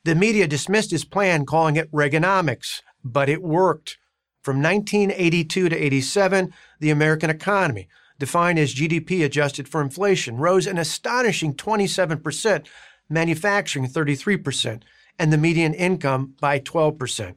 The 0.04 0.16
media 0.16 0.48
dismissed 0.48 0.90
his 0.90 1.06
plan, 1.06 1.46
calling 1.46 1.76
it 1.76 1.92
Reaganomics, 1.92 2.82
but 3.04 3.30
it 3.30 3.44
worked. 3.44 4.00
From 4.42 4.64
1982 4.64 5.70
to 5.70 5.76
87, 5.76 6.52
the 6.80 6.90
American 6.90 7.30
economy, 7.30 7.88
defined 8.20 8.60
as 8.60 8.74
GDP 8.74 9.24
adjusted 9.24 9.68
for 9.68 9.82
inflation, 9.82 10.38
rose 10.38 10.68
an 10.68 10.78
astonishing 10.78 11.54
27%, 11.54 12.66
manufacturing 13.10 13.88
33%, 13.88 14.84
and 15.20 15.32
the 15.32 15.38
median 15.38 15.74
income 15.74 16.36
by 16.40 16.60
12%. 16.60 17.36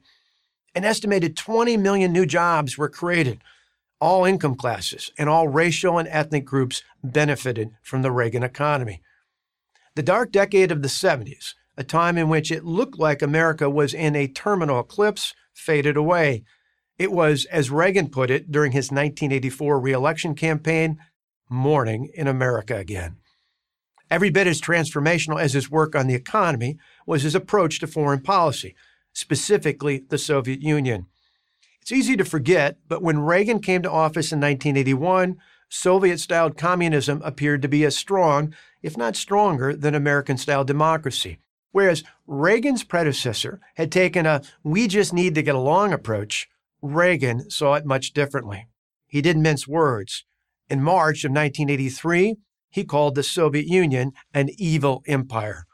An 0.74 0.84
estimated 0.84 1.36
20 1.36 1.76
million 1.76 2.12
new 2.12 2.26
jobs 2.26 2.78
were 2.78 2.88
created. 2.88 3.42
All 4.00 4.24
income 4.24 4.54
classes 4.54 5.10
and 5.18 5.28
all 5.28 5.48
racial 5.48 5.98
and 5.98 6.08
ethnic 6.08 6.44
groups 6.44 6.82
benefited 7.02 7.70
from 7.82 8.02
the 8.02 8.12
Reagan 8.12 8.42
economy. 8.42 9.02
The 9.96 10.02
dark 10.04 10.30
decade 10.30 10.70
of 10.70 10.82
the 10.82 10.88
70s, 10.88 11.54
a 11.76 11.82
time 11.82 12.16
in 12.16 12.28
which 12.28 12.52
it 12.52 12.64
looked 12.64 12.98
like 12.98 13.22
America 13.22 13.68
was 13.68 13.92
in 13.92 14.14
a 14.14 14.28
terminal 14.28 14.78
eclipse, 14.78 15.34
faded 15.52 15.96
away. 15.96 16.44
It 16.98 17.12
was, 17.12 17.44
as 17.46 17.70
Reagan 17.70 18.08
put 18.08 18.30
it 18.30 18.50
during 18.50 18.72
his 18.72 18.90
1984 18.90 19.78
reelection 19.78 20.34
campaign, 20.34 20.98
morning 21.48 22.10
in 22.12 22.26
America 22.26 22.76
again. 22.76 23.16
Every 24.10 24.30
bit 24.30 24.46
as 24.46 24.60
transformational 24.60 25.40
as 25.40 25.52
his 25.52 25.70
work 25.70 25.94
on 25.94 26.06
the 26.06 26.14
economy 26.14 26.78
was 27.06 27.22
his 27.22 27.34
approach 27.34 27.78
to 27.80 27.86
foreign 27.86 28.20
policy, 28.20 28.74
specifically 29.12 30.04
the 30.08 30.18
Soviet 30.18 30.62
Union. 30.62 31.06
It's 31.80 31.92
easy 31.92 32.16
to 32.16 32.24
forget, 32.24 32.78
but 32.88 33.02
when 33.02 33.20
Reagan 33.20 33.60
came 33.60 33.82
to 33.82 33.90
office 33.90 34.32
in 34.32 34.40
1981, 34.40 35.38
Soviet 35.68 36.18
style 36.18 36.50
communism 36.50 37.20
appeared 37.22 37.62
to 37.62 37.68
be 37.68 37.84
as 37.84 37.96
strong, 37.96 38.54
if 38.82 38.96
not 38.96 39.16
stronger, 39.16 39.74
than 39.76 39.94
American 39.94 40.36
style 40.36 40.64
democracy. 40.64 41.38
Whereas 41.70 42.02
Reagan's 42.26 42.84
predecessor 42.84 43.60
had 43.74 43.92
taken 43.92 44.26
a 44.26 44.42
we 44.62 44.88
just 44.88 45.12
need 45.12 45.34
to 45.34 45.42
get 45.42 45.54
along 45.54 45.92
approach, 45.92 46.48
Reagan 46.80 47.50
saw 47.50 47.74
it 47.74 47.84
much 47.84 48.12
differently. 48.12 48.68
He 49.06 49.20
didn't 49.20 49.42
mince 49.42 49.66
words. 49.66 50.24
In 50.70 50.82
March 50.82 51.24
of 51.24 51.30
1983, 51.30 52.36
he 52.70 52.84
called 52.84 53.14
the 53.14 53.22
Soviet 53.22 53.66
Union 53.66 54.12
an 54.34 54.50
evil 54.58 55.02
empire. 55.06 55.64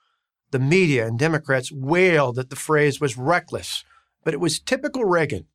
The 0.51 0.59
media 0.59 1.07
and 1.07 1.19
Democrats 1.19 1.73
wailed 1.73 2.37
that 2.37 2.49
the 2.49 2.57
phrase 2.57 3.01
was 3.01 3.19
reckless, 3.19 3.85
but 4.25 4.35
it 4.35 4.41
was 4.41 4.61
typical 4.61 5.05
Reagan 5.05 5.47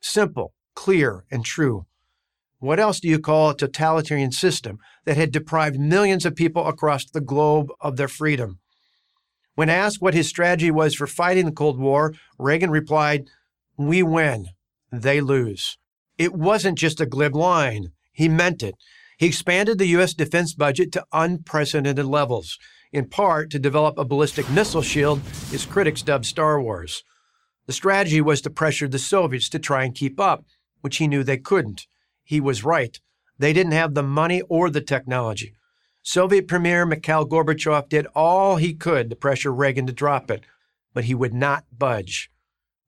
simple, 0.00 0.52
clear, 0.74 1.24
and 1.30 1.44
true. 1.44 1.86
What 2.60 2.80
else 2.80 3.00
do 3.00 3.08
you 3.08 3.18
call 3.18 3.50
a 3.50 3.56
totalitarian 3.56 4.32
system 4.32 4.78
that 5.04 5.16
had 5.16 5.32
deprived 5.32 5.78
millions 5.78 6.26
of 6.26 6.34
people 6.34 6.66
across 6.66 7.04
the 7.04 7.20
globe 7.20 7.68
of 7.80 7.96
their 7.96 8.08
freedom? 8.08 8.58
When 9.54 9.68
asked 9.68 10.00
what 10.00 10.14
his 10.14 10.28
strategy 10.28 10.70
was 10.70 10.94
for 10.94 11.06
fighting 11.06 11.46
the 11.46 11.52
Cold 11.52 11.78
War, 11.78 12.14
Reagan 12.38 12.70
replied, 12.70 13.26
We 13.76 14.02
win, 14.02 14.46
they 14.90 15.20
lose. 15.20 15.78
It 16.16 16.34
wasn't 16.34 16.78
just 16.78 17.00
a 17.00 17.06
glib 17.06 17.34
line, 17.34 17.92
he 18.12 18.28
meant 18.28 18.62
it. 18.62 18.74
He 19.18 19.26
expanded 19.26 19.78
the 19.78 19.86
U.S. 19.88 20.14
defense 20.14 20.54
budget 20.54 20.92
to 20.92 21.04
unprecedented 21.12 22.06
levels, 22.06 22.58
in 22.92 23.08
part 23.08 23.50
to 23.50 23.58
develop 23.58 23.98
a 23.98 24.04
ballistic 24.04 24.48
missile 24.50 24.82
shield 24.82 25.20
his 25.50 25.66
critics 25.66 26.02
dubbed 26.02 26.26
Star 26.26 26.60
Wars. 26.60 27.02
The 27.66 27.72
strategy 27.72 28.20
was 28.20 28.40
to 28.42 28.50
pressure 28.50 28.88
the 28.88 28.98
Soviets 28.98 29.48
to 29.50 29.58
try 29.58 29.84
and 29.84 29.94
keep 29.94 30.18
up, 30.18 30.44
which 30.80 30.96
he 30.96 31.06
knew 31.06 31.22
they 31.22 31.36
couldn't. 31.36 31.86
He 32.24 32.40
was 32.40 32.64
right. 32.64 32.98
They 33.38 33.52
didn't 33.52 33.72
have 33.72 33.94
the 33.94 34.02
money 34.02 34.42
or 34.42 34.70
the 34.70 34.80
technology. 34.80 35.54
Soviet 36.02 36.48
Premier 36.48 36.86
Mikhail 36.86 37.26
Gorbachev 37.26 37.88
did 37.88 38.06
all 38.14 38.56
he 38.56 38.72
could 38.72 39.10
to 39.10 39.16
pressure 39.16 39.52
Reagan 39.52 39.86
to 39.86 39.92
drop 39.92 40.30
it, 40.30 40.44
but 40.94 41.04
he 41.04 41.14
would 41.14 41.34
not 41.34 41.64
budge. 41.76 42.30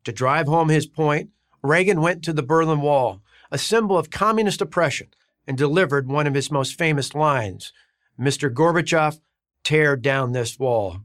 To 0.04 0.12
drive 0.12 0.46
home 0.46 0.70
his 0.70 0.86
point, 0.86 1.30
Reagan 1.62 2.00
went 2.00 2.22
to 2.24 2.32
the 2.32 2.42
Berlin 2.42 2.80
Wall, 2.80 3.20
a 3.50 3.58
symbol 3.58 3.98
of 3.98 4.10
communist 4.10 4.60
oppression, 4.60 5.08
and 5.46 5.58
delivered 5.58 6.08
one 6.08 6.26
of 6.26 6.34
his 6.34 6.50
most 6.50 6.78
famous 6.78 7.14
lines 7.14 7.72
Mr. 8.18 8.52
Gorbachev, 8.52 9.18
tear 9.64 9.96
down 9.96 10.32
this 10.32 10.58
wall. 10.58 11.00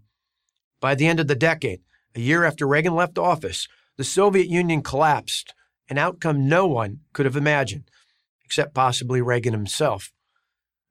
By 0.82 0.96
the 0.96 1.08
end 1.08 1.20
of 1.20 1.28
the 1.28 1.36
decade, 1.36 1.82
a 2.14 2.20
year 2.20 2.44
after 2.44 2.68
Reagan 2.68 2.94
left 2.94 3.18
office, 3.18 3.68
the 3.98 4.04
Soviet 4.04 4.48
Union 4.48 4.82
collapsed, 4.82 5.54
an 5.90 5.98
outcome 5.98 6.50
no 6.50 6.68
one 6.68 7.00
could 7.14 7.26
have 7.26 7.38
imagined, 7.38 7.90
except 8.44 8.74
possibly 8.74 9.22
Reagan 9.22 9.54
himself. 9.54 10.12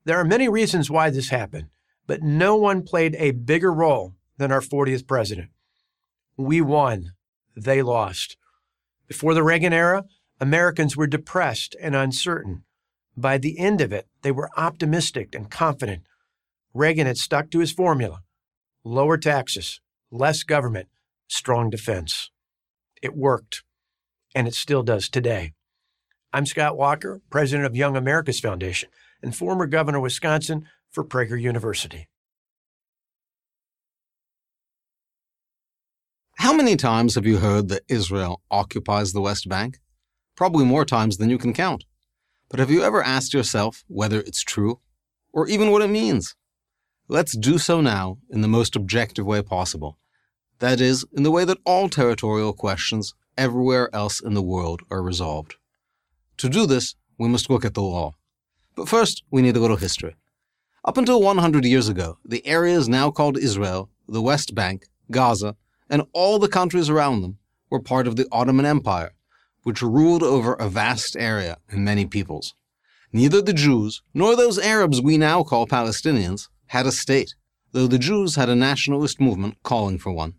There 0.04 0.18
are 0.18 0.24
many 0.24 0.48
reasons 0.48 0.90
why 0.90 1.10
this 1.10 1.28
happened, 1.28 1.68
but 2.06 2.22
no 2.22 2.56
one 2.56 2.82
played 2.82 3.16
a 3.18 3.32
bigger 3.32 3.72
role 3.72 4.14
than 4.38 4.52
our 4.52 4.60
40th 4.60 5.06
president. 5.06 5.50
We 6.36 6.60
won, 6.60 7.12
they 7.56 7.82
lost. 7.82 8.36
Before 9.06 9.34
the 9.34 9.42
Reagan 9.42 9.72
era, 9.72 10.04
Americans 10.40 10.96
were 10.96 11.06
depressed 11.06 11.76
and 11.80 11.94
uncertain. 11.94 12.64
By 13.16 13.38
the 13.38 13.58
end 13.58 13.80
of 13.80 13.92
it, 13.92 14.08
they 14.22 14.32
were 14.32 14.50
optimistic 14.56 15.34
and 15.34 15.50
confident. 15.50 16.02
Reagan 16.72 17.06
had 17.06 17.18
stuck 17.18 17.50
to 17.50 17.60
his 17.60 17.72
formula 17.72 18.22
lower 18.84 19.16
taxes, 19.16 19.80
less 20.10 20.42
government, 20.42 20.88
strong 21.26 21.70
defense. 21.70 22.30
It 23.02 23.16
worked, 23.16 23.62
and 24.34 24.46
it 24.46 24.54
still 24.54 24.82
does 24.82 25.08
today. 25.08 25.52
I'm 26.32 26.44
Scott 26.44 26.76
Walker, 26.76 27.22
president 27.30 27.66
of 27.66 27.76
Young 27.76 27.96
America's 27.96 28.40
Foundation 28.40 28.90
and 29.22 29.34
former 29.34 29.66
governor 29.66 29.98
of 29.98 30.02
Wisconsin 30.02 30.66
for 30.90 31.04
Prager 31.04 31.40
University. 31.40 32.08
How 36.44 36.52
many 36.52 36.76
times 36.76 37.14
have 37.14 37.24
you 37.24 37.38
heard 37.38 37.70
that 37.70 37.84
Israel 37.88 38.42
occupies 38.50 39.14
the 39.14 39.22
West 39.22 39.48
Bank? 39.48 39.78
Probably 40.36 40.66
more 40.66 40.84
times 40.84 41.16
than 41.16 41.30
you 41.30 41.38
can 41.38 41.54
count. 41.54 41.84
But 42.50 42.60
have 42.60 42.70
you 42.70 42.82
ever 42.82 43.02
asked 43.02 43.32
yourself 43.32 43.82
whether 43.88 44.20
it's 44.20 44.42
true, 44.42 44.80
or 45.32 45.48
even 45.48 45.70
what 45.70 45.80
it 45.80 45.88
means? 45.88 46.36
Let's 47.08 47.34
do 47.34 47.56
so 47.56 47.80
now 47.80 48.18
in 48.28 48.42
the 48.42 48.54
most 48.56 48.76
objective 48.76 49.24
way 49.24 49.40
possible. 49.40 49.96
That 50.58 50.82
is, 50.82 51.06
in 51.16 51.22
the 51.22 51.30
way 51.30 51.46
that 51.46 51.56
all 51.64 51.88
territorial 51.88 52.52
questions 52.52 53.14
everywhere 53.38 53.88
else 53.94 54.20
in 54.20 54.34
the 54.34 54.42
world 54.42 54.82
are 54.90 55.02
resolved. 55.02 55.54
To 56.36 56.50
do 56.50 56.66
this, 56.66 56.94
we 57.18 57.26
must 57.26 57.48
look 57.48 57.64
at 57.64 57.72
the 57.72 57.80
law. 57.80 58.16
But 58.76 58.90
first, 58.90 59.22
we 59.30 59.40
need 59.40 59.56
a 59.56 59.60
little 59.60 59.78
history. 59.78 60.14
Up 60.84 60.98
until 60.98 61.22
100 61.22 61.64
years 61.64 61.88
ago, 61.88 62.18
the 62.22 62.46
areas 62.46 62.86
now 62.86 63.10
called 63.10 63.38
Israel, 63.38 63.88
the 64.06 64.20
West 64.20 64.54
Bank, 64.54 64.84
Gaza, 65.10 65.56
and 65.88 66.02
all 66.12 66.38
the 66.38 66.48
countries 66.48 66.88
around 66.88 67.22
them 67.22 67.38
were 67.70 67.80
part 67.80 68.06
of 68.06 68.16
the 68.16 68.26
Ottoman 68.32 68.66
Empire, 68.66 69.12
which 69.62 69.82
ruled 69.82 70.22
over 70.22 70.54
a 70.54 70.68
vast 70.68 71.16
area 71.16 71.58
and 71.68 71.84
many 71.84 72.06
peoples. 72.06 72.54
Neither 73.12 73.40
the 73.40 73.52
Jews 73.52 74.02
nor 74.12 74.36
those 74.36 74.58
Arabs 74.58 75.00
we 75.00 75.16
now 75.16 75.42
call 75.42 75.66
Palestinians 75.66 76.48
had 76.66 76.86
a 76.86 76.92
state, 76.92 77.34
though 77.72 77.86
the 77.86 77.98
Jews 77.98 78.36
had 78.36 78.48
a 78.48 78.56
nationalist 78.56 79.20
movement 79.20 79.56
calling 79.62 79.98
for 79.98 80.12
one. 80.12 80.34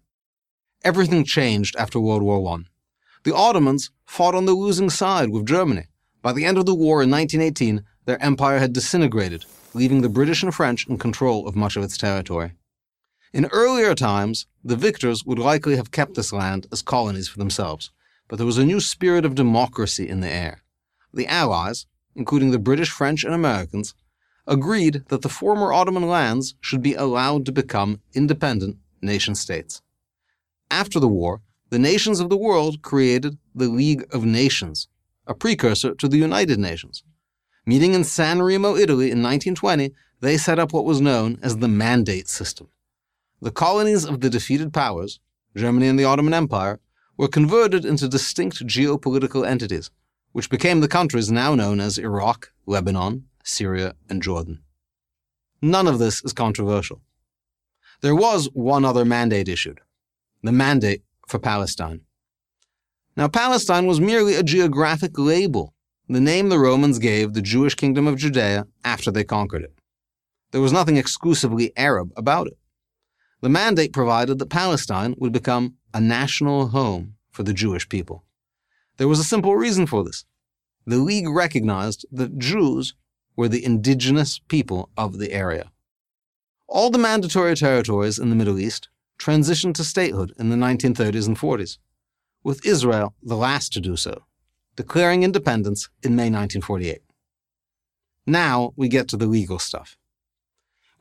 Everything 0.84 1.24
changed 1.24 1.76
after 1.78 2.00
World 2.00 2.22
War 2.22 2.54
I. 2.54 2.64
The 3.24 3.36
Ottomans 3.36 3.92
fought 4.06 4.36
on 4.36 4.46
the 4.46 4.54
losing 4.54 4.90
side 4.90 5.30
with 5.30 5.48
Germany. 5.48 5.86
By 6.22 6.34
the 6.34 6.46
end 6.46 6.58
of 6.58 6.66
the 6.66 6.76
war 6.76 7.02
in 7.02 7.10
1918, 7.10 7.84
their 8.06 8.22
empire 8.22 8.60
had 8.60 8.74
disintegrated, 8.74 9.46
leaving 9.74 10.02
the 10.02 10.10
British 10.10 10.44
and 10.44 10.54
French 10.54 10.88
in 10.88 10.98
control 10.98 11.48
of 11.48 11.56
much 11.56 11.76
of 11.76 11.84
its 11.84 11.98
territory. 11.98 12.54
In 13.36 13.48
earlier 13.48 13.94
times, 13.96 14.48
the 14.64 14.78
victors 14.78 15.26
would 15.26 15.40
likely 15.40 15.76
have 15.76 15.92
kept 15.92 16.14
this 16.14 16.32
land 16.32 16.68
as 16.72 16.82
colonies 16.82 17.28
for 17.28 17.38
themselves, 17.38 17.92
but 18.30 18.38
there 18.38 18.46
was 18.46 18.58
a 18.58 18.64
new 18.64 18.80
spirit 18.80 19.26
of 19.26 19.36
democracy 19.36 20.08
in 20.08 20.22
the 20.22 20.32
air. 20.32 20.64
The 21.14 21.28
Allies, 21.28 21.86
including 22.16 22.52
the 22.52 22.60
British, 22.60 22.90
French, 22.90 23.26
and 23.26 23.34
Americans, 23.34 23.94
agreed 24.48 25.04
that 25.10 25.22
the 25.22 25.28
former 25.28 25.74
Ottoman 25.74 26.08
lands 26.08 26.56
should 26.62 26.82
be 26.82 26.94
allowed 26.94 27.46
to 27.46 27.52
become 27.52 28.00
independent 28.14 28.78
nation 29.02 29.36
states. 29.36 29.82
After 30.72 30.98
the 30.98 31.10
war, 31.10 31.42
the 31.72 31.78
nations 31.78 32.22
of 32.22 32.30
the 32.30 32.38
world 32.38 32.82
created 32.82 33.38
the 33.54 33.68
League 33.68 34.06
of 34.14 34.24
Nations, 34.24 34.88
a 35.28 35.36
precursor 35.36 35.94
to 35.96 36.08
the 36.08 36.18
United 36.18 36.58
Nations. 36.58 37.04
Meeting 37.66 37.96
in 37.96 38.06
San 38.06 38.42
Remo, 38.42 38.78
Italy 38.78 39.12
in 39.12 39.22
1920, 39.22 39.92
they 40.22 40.38
set 40.38 40.58
up 40.58 40.72
what 40.72 40.86
was 40.86 41.02
known 41.02 41.38
as 41.42 41.58
the 41.58 41.68
Mandate 41.68 42.30
System. 42.30 42.70
The 43.42 43.52
colonies 43.52 44.06
of 44.06 44.22
the 44.22 44.30
defeated 44.30 44.74
powers, 44.74 45.20
Germany 45.56 45.88
and 45.88 46.00
the 46.00 46.06
Ottoman 46.06 46.34
Empire, 46.34 46.80
were 47.18 47.28
converted 47.28 47.86
into 47.86 48.08
distinct 48.08 48.66
geopolitical 48.66 49.46
entities, 49.48 49.92
which 50.32 50.50
became 50.50 50.80
the 50.80 50.88
countries 50.88 51.32
now 51.32 51.56
known 51.56 51.80
as 51.80 51.98
Iraq, 51.98 52.52
Lebanon, 52.66 53.26
Syria, 53.44 53.96
and 54.10 54.22
Jordan. 54.22 54.62
None 55.62 55.88
of 55.88 56.00
this 56.00 56.24
is 56.24 56.34
controversial. 56.34 57.02
There 58.02 58.16
was 58.16 58.50
one 58.54 58.86
other 58.86 59.06
mandate 59.06 59.48
issued 59.48 59.82
the 60.44 60.52
Mandate 60.52 61.02
for 61.28 61.40
Palestine. 61.40 62.02
Now, 63.18 63.28
Palestine 63.28 63.88
was 63.88 64.00
merely 64.00 64.36
a 64.36 64.44
geographic 64.44 65.18
label, 65.18 65.74
the 66.08 66.22
name 66.22 66.50
the 66.50 66.60
Romans 66.60 67.00
gave 67.00 67.34
the 67.34 67.42
Jewish 67.42 67.74
kingdom 67.74 68.06
of 68.06 68.18
Judea 68.18 68.68
after 68.84 69.10
they 69.10 69.24
conquered 69.24 69.64
it. 69.64 69.74
There 70.52 70.62
was 70.62 70.72
nothing 70.72 70.98
exclusively 70.98 71.72
Arab 71.76 72.12
about 72.16 72.46
it. 72.46 72.58
The 73.46 73.50
mandate 73.50 73.94
provided 73.94 74.40
that 74.40 74.50
Palestine 74.50 75.14
would 75.20 75.32
become 75.32 75.76
a 75.94 76.02
national 76.02 76.70
home 76.70 77.14
for 77.30 77.44
the 77.44 77.54
Jewish 77.54 77.88
people. 77.88 78.24
There 78.98 79.08
was 79.08 79.20
a 79.20 79.24
simple 79.24 79.56
reason 79.56 79.86
for 79.86 80.04
this. 80.04 80.26
The 80.88 80.98
League 80.98 81.30
recognized 81.30 82.08
that 82.12 82.40
Jews 82.40 82.96
were 83.36 83.48
the 83.48 83.64
indigenous 83.64 84.40
people 84.48 84.90
of 84.98 85.20
the 85.20 85.32
area. 85.32 85.72
All 86.68 86.90
the 86.90 86.98
mandatory 86.98 87.56
territories 87.56 88.18
in 88.18 88.32
the 88.32 88.36
Middle 88.36 88.58
East 88.58 88.90
transitioned 89.20 89.76
to 89.76 89.84
statehood 89.84 90.34
in 90.40 90.50
the 90.50 90.56
1930s 90.56 91.28
and 91.28 91.38
40s, 91.38 91.78
with 92.44 92.66
Israel 92.66 93.14
the 93.22 93.38
last 93.38 93.72
to 93.74 93.80
do 93.80 93.96
so, 93.96 94.24
declaring 94.76 95.22
independence 95.22 95.88
in 96.02 96.16
May 96.16 96.32
1948. 96.32 97.04
Now 98.26 98.74
we 98.76 98.88
get 98.88 99.08
to 99.10 99.18
the 99.18 99.28
legal 99.28 99.60
stuff. 99.60 99.98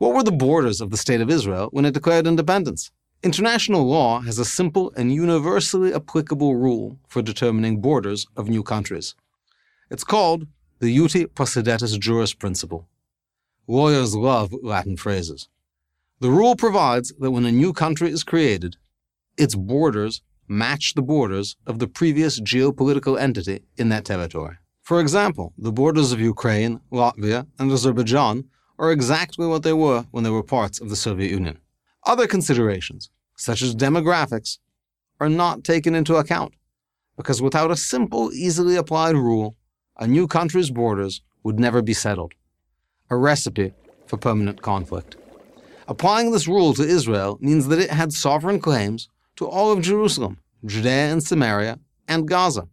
What 0.05 0.13
were 0.13 0.21
the 0.21 0.31
borders 0.31 0.81
of 0.81 0.91
the 0.91 0.97
State 0.97 1.19
of 1.19 1.31
Israel 1.31 1.69
when 1.71 1.83
it 1.83 1.95
declared 1.95 2.27
independence? 2.27 2.91
International 3.23 3.87
law 3.87 4.21
has 4.21 4.37
a 4.37 4.45
simple 4.45 4.93
and 4.95 5.11
universally 5.11 5.95
applicable 5.95 6.55
rule 6.57 6.99
for 7.07 7.23
determining 7.23 7.81
borders 7.81 8.27
of 8.37 8.47
new 8.47 8.61
countries. 8.61 9.15
It's 9.89 10.03
called 10.03 10.45
the 10.77 10.91
Uti 10.91 11.25
Possidetis 11.25 11.99
Juris 11.99 12.35
principle. 12.35 12.87
Lawyers 13.65 14.15
love 14.15 14.53
Latin 14.61 14.95
phrases. 14.95 15.49
The 16.19 16.29
rule 16.29 16.55
provides 16.55 17.11
that 17.17 17.31
when 17.31 17.47
a 17.47 17.51
new 17.51 17.73
country 17.73 18.11
is 18.11 18.23
created, 18.23 18.77
its 19.39 19.55
borders 19.55 20.21
match 20.47 20.93
the 20.93 21.01
borders 21.01 21.57
of 21.65 21.79
the 21.79 21.87
previous 21.87 22.39
geopolitical 22.39 23.19
entity 23.19 23.63
in 23.75 23.89
that 23.89 24.05
territory. 24.05 24.57
For 24.83 25.01
example, 25.01 25.53
the 25.57 25.71
borders 25.71 26.11
of 26.11 26.19
Ukraine, 26.19 26.79
Latvia, 26.91 27.47
and 27.57 27.71
Azerbaijan 27.71 28.43
are 28.77 28.91
exactly 28.91 29.47
what 29.47 29.63
they 29.63 29.73
were 29.73 30.05
when 30.11 30.23
they 30.23 30.29
were 30.29 30.43
parts 30.43 30.79
of 30.79 30.89
the 30.89 30.95
Soviet 30.95 31.31
Union. 31.31 31.59
Other 32.05 32.27
considerations, 32.27 33.09
such 33.35 33.61
as 33.61 33.75
demographics, 33.75 34.59
are 35.19 35.29
not 35.29 35.63
taken 35.63 35.95
into 35.95 36.15
account 36.15 36.53
because 37.17 37.41
without 37.41 37.71
a 37.71 37.77
simple, 37.77 38.33
easily 38.33 38.75
applied 38.75 39.15
rule, 39.15 39.55
a 39.97 40.07
new 40.07 40.27
country's 40.27 40.69
borders 40.69 41.21
would 41.43 41.59
never 41.59 41.81
be 41.81 41.93
settled. 41.93 42.33
A 43.09 43.15
recipe 43.15 43.73
for 44.07 44.17
permanent 44.17 44.61
conflict. 44.61 45.15
Applying 45.87 46.31
this 46.31 46.47
rule 46.47 46.73
to 46.73 46.83
Israel 46.83 47.37
means 47.39 47.67
that 47.67 47.79
it 47.79 47.91
had 47.91 48.11
sovereign 48.11 48.59
claims 48.59 49.07
to 49.37 49.47
all 49.47 49.71
of 49.71 49.81
Jerusalem, 49.81 50.39
Judea 50.65 51.11
and 51.11 51.23
Samaria, 51.23 51.79
and 52.07 52.27
Gaza, 52.27 52.67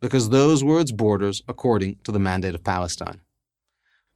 because 0.00 0.30
those 0.30 0.64
were 0.64 0.80
its 0.80 0.92
borders 0.92 1.42
according 1.48 1.98
to 2.04 2.12
the 2.12 2.18
Mandate 2.18 2.54
of 2.54 2.64
Palestine. 2.64 3.20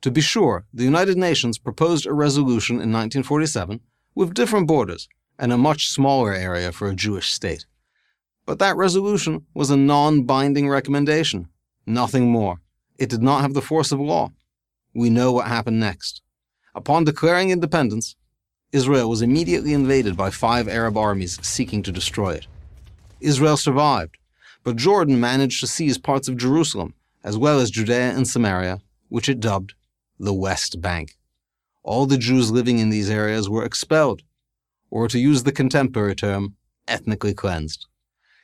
To 0.03 0.11
be 0.11 0.23
sure, 0.23 0.65
the 0.73 0.85
United 0.85 1.19
Nations 1.19 1.59
proposed 1.59 2.07
a 2.07 2.15
resolution 2.15 2.77
in 2.77 2.91
1947 2.91 3.81
with 4.15 4.33
different 4.33 4.67
borders 4.67 5.09
and 5.39 5.53
a 5.53 5.59
much 5.59 5.89
smaller 5.89 6.33
area 6.33 6.73
for 6.73 6.89
a 6.89 6.95
Jewish 6.95 7.31
state. 7.31 7.67
But 8.47 8.59
that 8.61 8.79
resolution 8.79 9.45
was 9.53 9.69
a 9.69 9.77
non 9.77 10.23
binding 10.23 10.71
recommendation, 10.71 11.49
nothing 11.85 12.31
more. 12.31 12.63
It 12.97 13.11
did 13.11 13.21
not 13.21 13.43
have 13.43 13.53
the 13.53 13.61
force 13.61 13.93
of 13.93 14.01
law. 14.01 14.33
We 14.95 15.11
know 15.11 15.33
what 15.33 15.49
happened 15.49 15.81
next. 15.81 16.23
Upon 16.75 17.05
declaring 17.05 17.51
independence, 17.51 18.17
Israel 18.73 19.11
was 19.11 19.21
immediately 19.21 19.75
invaded 19.75 20.17
by 20.17 20.31
five 20.31 20.67
Arab 20.67 20.97
armies 20.97 21.39
seeking 21.47 21.83
to 21.83 21.93
destroy 21.93 22.31
it. 22.31 22.47
Israel 23.21 23.59
survived, 23.59 24.17
but 24.65 24.77
Jordan 24.77 25.21
managed 25.21 25.61
to 25.61 25.67
seize 25.67 25.99
parts 25.99 26.27
of 26.27 26.39
Jerusalem, 26.39 26.95
as 27.23 27.37
well 27.37 27.61
as 27.61 27.71
Judea 27.71 28.13
and 28.13 28.27
Samaria, 28.27 28.81
which 29.11 29.29
it 29.29 29.41
dubbed 29.41 29.75
the 30.21 30.35
West 30.35 30.83
Bank. 30.83 31.17
All 31.83 32.05
the 32.05 32.19
Jews 32.19 32.51
living 32.51 32.79
in 32.79 32.91
these 32.91 33.09
areas 33.09 33.49
were 33.49 33.65
expelled, 33.65 34.23
or 34.91 35.09
to 35.09 35.19
use 35.19 35.45
the 35.45 35.53
contemporary 35.53 36.15
term, 36.15 36.57
ethnically 36.87 37.33
cleansed. 37.33 37.87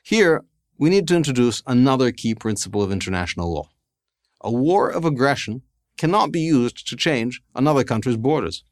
Here, 0.02 0.42
we 0.78 0.88
need 0.88 1.06
to 1.08 1.16
introduce 1.16 1.62
another 1.66 2.12
key 2.12 2.34
principle 2.34 2.82
of 2.82 2.90
international 2.90 3.52
law. 3.52 3.68
A 4.40 4.50
war 4.50 4.88
of 4.88 5.04
aggression 5.04 5.62
cannot 5.98 6.32
be 6.32 6.40
used 6.40 6.88
to 6.88 6.96
change 6.96 7.42
another 7.54 7.84
country's 7.84 8.16
borders. 8.16 8.64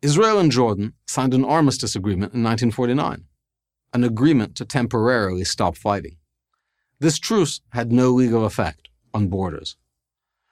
Israel 0.00 0.38
and 0.38 0.50
Jordan 0.50 0.94
signed 1.06 1.34
an 1.34 1.44
armistice 1.44 1.94
agreement 1.94 2.32
in 2.32 2.42
1949, 2.42 3.24
an 3.92 4.04
agreement 4.04 4.54
to 4.56 4.64
temporarily 4.64 5.44
stop 5.44 5.76
fighting. 5.76 6.16
This 6.98 7.18
truce 7.18 7.60
had 7.72 7.92
no 7.92 8.10
legal 8.10 8.44
effect 8.46 8.88
on 9.12 9.28
borders. 9.28 9.76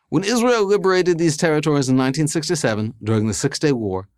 When 0.09 0.23
Israel 0.23 0.65
liberated 0.65 1.19
these 1.19 1.37
territories 1.37 1.89
in 1.89 1.97
1967 1.97 2.95
during 3.03 3.27
the 3.27 3.35
Six 3.35 3.59
Day 3.59 3.73
War, 3.73 4.09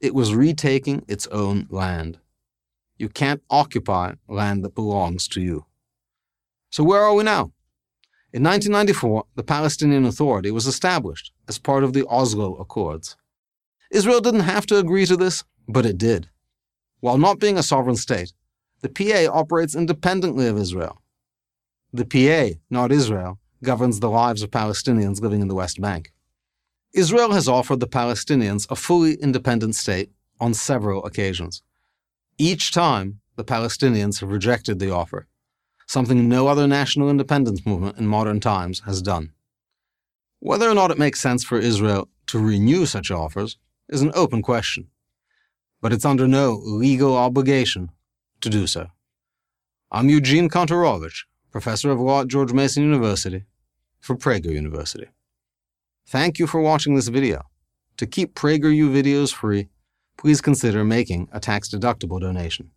it 0.00 0.12
was 0.12 0.34
retaking 0.34 1.04
its 1.06 1.28
own 1.28 1.68
land. 1.70 2.18
You 2.98 3.08
can't 3.08 3.42
occupy 3.48 4.14
land 4.28 4.64
that 4.64 4.74
belongs 4.74 5.28
to 5.28 5.40
you. 5.40 5.66
So, 6.70 6.82
where 6.82 7.02
are 7.02 7.14
we 7.14 7.22
now? 7.22 7.52
In 8.32 8.42
1994, 8.42 9.24
the 9.36 9.44
Palestinian 9.44 10.04
Authority 10.04 10.50
was 10.50 10.66
established 10.66 11.32
as 11.48 11.58
part 11.58 11.84
of 11.84 11.92
the 11.92 12.06
Oslo 12.08 12.56
Accords. 12.56 13.16
Israel 13.92 14.20
didn't 14.20 14.40
have 14.40 14.66
to 14.66 14.78
agree 14.78 15.06
to 15.06 15.16
this, 15.16 15.44
but 15.68 15.86
it 15.86 15.96
did. 15.96 16.28
While 16.98 17.18
not 17.18 17.38
being 17.38 17.56
a 17.56 17.62
sovereign 17.62 17.96
state, 17.96 18.32
the 18.80 18.88
PA 18.88 19.32
operates 19.32 19.76
independently 19.76 20.48
of 20.48 20.58
Israel. 20.58 21.00
The 21.92 22.04
PA, 22.04 22.58
not 22.68 22.90
Israel, 22.90 23.38
governs 23.66 24.00
the 24.00 24.08
lives 24.08 24.42
of 24.42 24.50
Palestinians 24.50 25.20
living 25.20 25.42
in 25.42 25.48
the 25.48 25.54
West 25.54 25.80
Bank. 25.80 26.12
Israel 26.94 27.32
has 27.32 27.48
offered 27.48 27.80
the 27.80 27.88
Palestinians 27.88 28.66
a 28.70 28.76
fully 28.76 29.14
independent 29.16 29.74
state 29.74 30.10
on 30.40 30.54
several 30.54 31.04
occasions. 31.04 31.62
Each 32.38 32.70
time, 32.70 33.20
the 33.34 33.44
Palestinians 33.44 34.20
have 34.20 34.30
rejected 34.30 34.78
the 34.78 34.90
offer, 34.90 35.26
something 35.86 36.28
no 36.28 36.46
other 36.46 36.66
national 36.66 37.10
independence 37.10 37.66
movement 37.66 37.98
in 37.98 38.06
modern 38.06 38.40
times 38.40 38.80
has 38.86 39.02
done. 39.02 39.32
Whether 40.38 40.70
or 40.70 40.74
not 40.74 40.92
it 40.92 40.98
makes 40.98 41.20
sense 41.20 41.42
for 41.44 41.58
Israel 41.58 42.08
to 42.28 42.38
renew 42.38 42.86
such 42.86 43.10
offers 43.10 43.58
is 43.88 44.00
an 44.00 44.12
open 44.14 44.42
question, 44.42 44.88
but 45.80 45.92
it's 45.92 46.04
under 46.04 46.28
no 46.28 46.52
legal 46.62 47.16
obligation 47.16 47.90
to 48.42 48.48
do 48.48 48.66
so. 48.66 48.86
I'm 49.90 50.08
Eugene 50.08 50.48
Kontorovich, 50.48 51.24
professor 51.50 51.90
of 51.90 52.00
law 52.00 52.20
at 52.22 52.28
George 52.28 52.52
Mason 52.52 52.84
University, 52.84 53.44
for 54.06 54.16
Prager 54.16 54.52
University. 54.52 55.08
Thank 56.06 56.38
you 56.38 56.46
for 56.46 56.60
watching 56.60 56.94
this 56.94 57.08
video. 57.08 57.42
To 57.96 58.06
keep 58.06 58.34
PragerU 58.34 58.90
videos 58.90 59.34
free, 59.34 59.68
please 60.16 60.40
consider 60.40 60.84
making 60.84 61.28
a 61.32 61.40
tax-deductible 61.40 62.20
donation. 62.20 62.70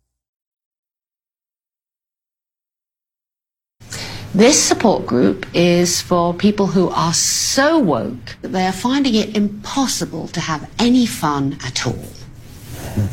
This 4.34 4.62
support 4.62 5.06
group 5.06 5.46
is 5.54 6.00
for 6.00 6.34
people 6.34 6.68
who 6.68 6.88
are 6.90 7.14
so 7.14 7.78
woke 7.78 8.36
that 8.42 8.48
they 8.48 8.64
are 8.64 8.72
finding 8.72 9.14
it 9.14 9.36
impossible 9.36 10.28
to 10.28 10.40
have 10.40 10.70
any 10.78 11.06
fun 11.06 11.58
at 11.64 11.86
all. 11.86 12.04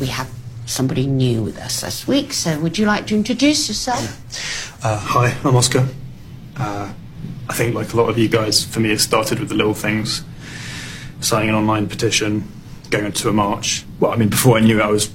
We 0.00 0.06
have 0.06 0.30
somebody 0.66 1.06
new 1.06 1.42
with 1.42 1.58
us 1.58 1.80
this 1.80 2.06
week, 2.06 2.32
so 2.32 2.58
would 2.60 2.78
you 2.78 2.86
like 2.86 3.06
to 3.08 3.14
introduce 3.14 3.68
yourself? 3.68 4.84
Uh, 4.84 4.96
hi, 4.96 5.36
I'm 5.44 5.56
Oscar. 5.56 5.88
Uh, 6.56 6.92
I 7.48 7.54
think, 7.54 7.74
like 7.74 7.92
a 7.92 7.96
lot 7.96 8.08
of 8.08 8.18
you 8.18 8.28
guys, 8.28 8.64
for 8.64 8.80
me, 8.80 8.92
it 8.92 9.00
started 9.00 9.40
with 9.40 9.48
the 9.48 9.54
little 9.54 9.74
things 9.74 10.22
signing 11.20 11.48
an 11.48 11.54
online 11.54 11.88
petition, 11.88 12.46
going 12.90 13.12
to 13.12 13.28
a 13.28 13.32
march. 13.32 13.84
Well, 14.00 14.12
I 14.12 14.16
mean, 14.16 14.28
before 14.28 14.56
I 14.56 14.60
knew 14.60 14.78
it, 14.78 14.82
I 14.82 14.88
was, 14.88 15.10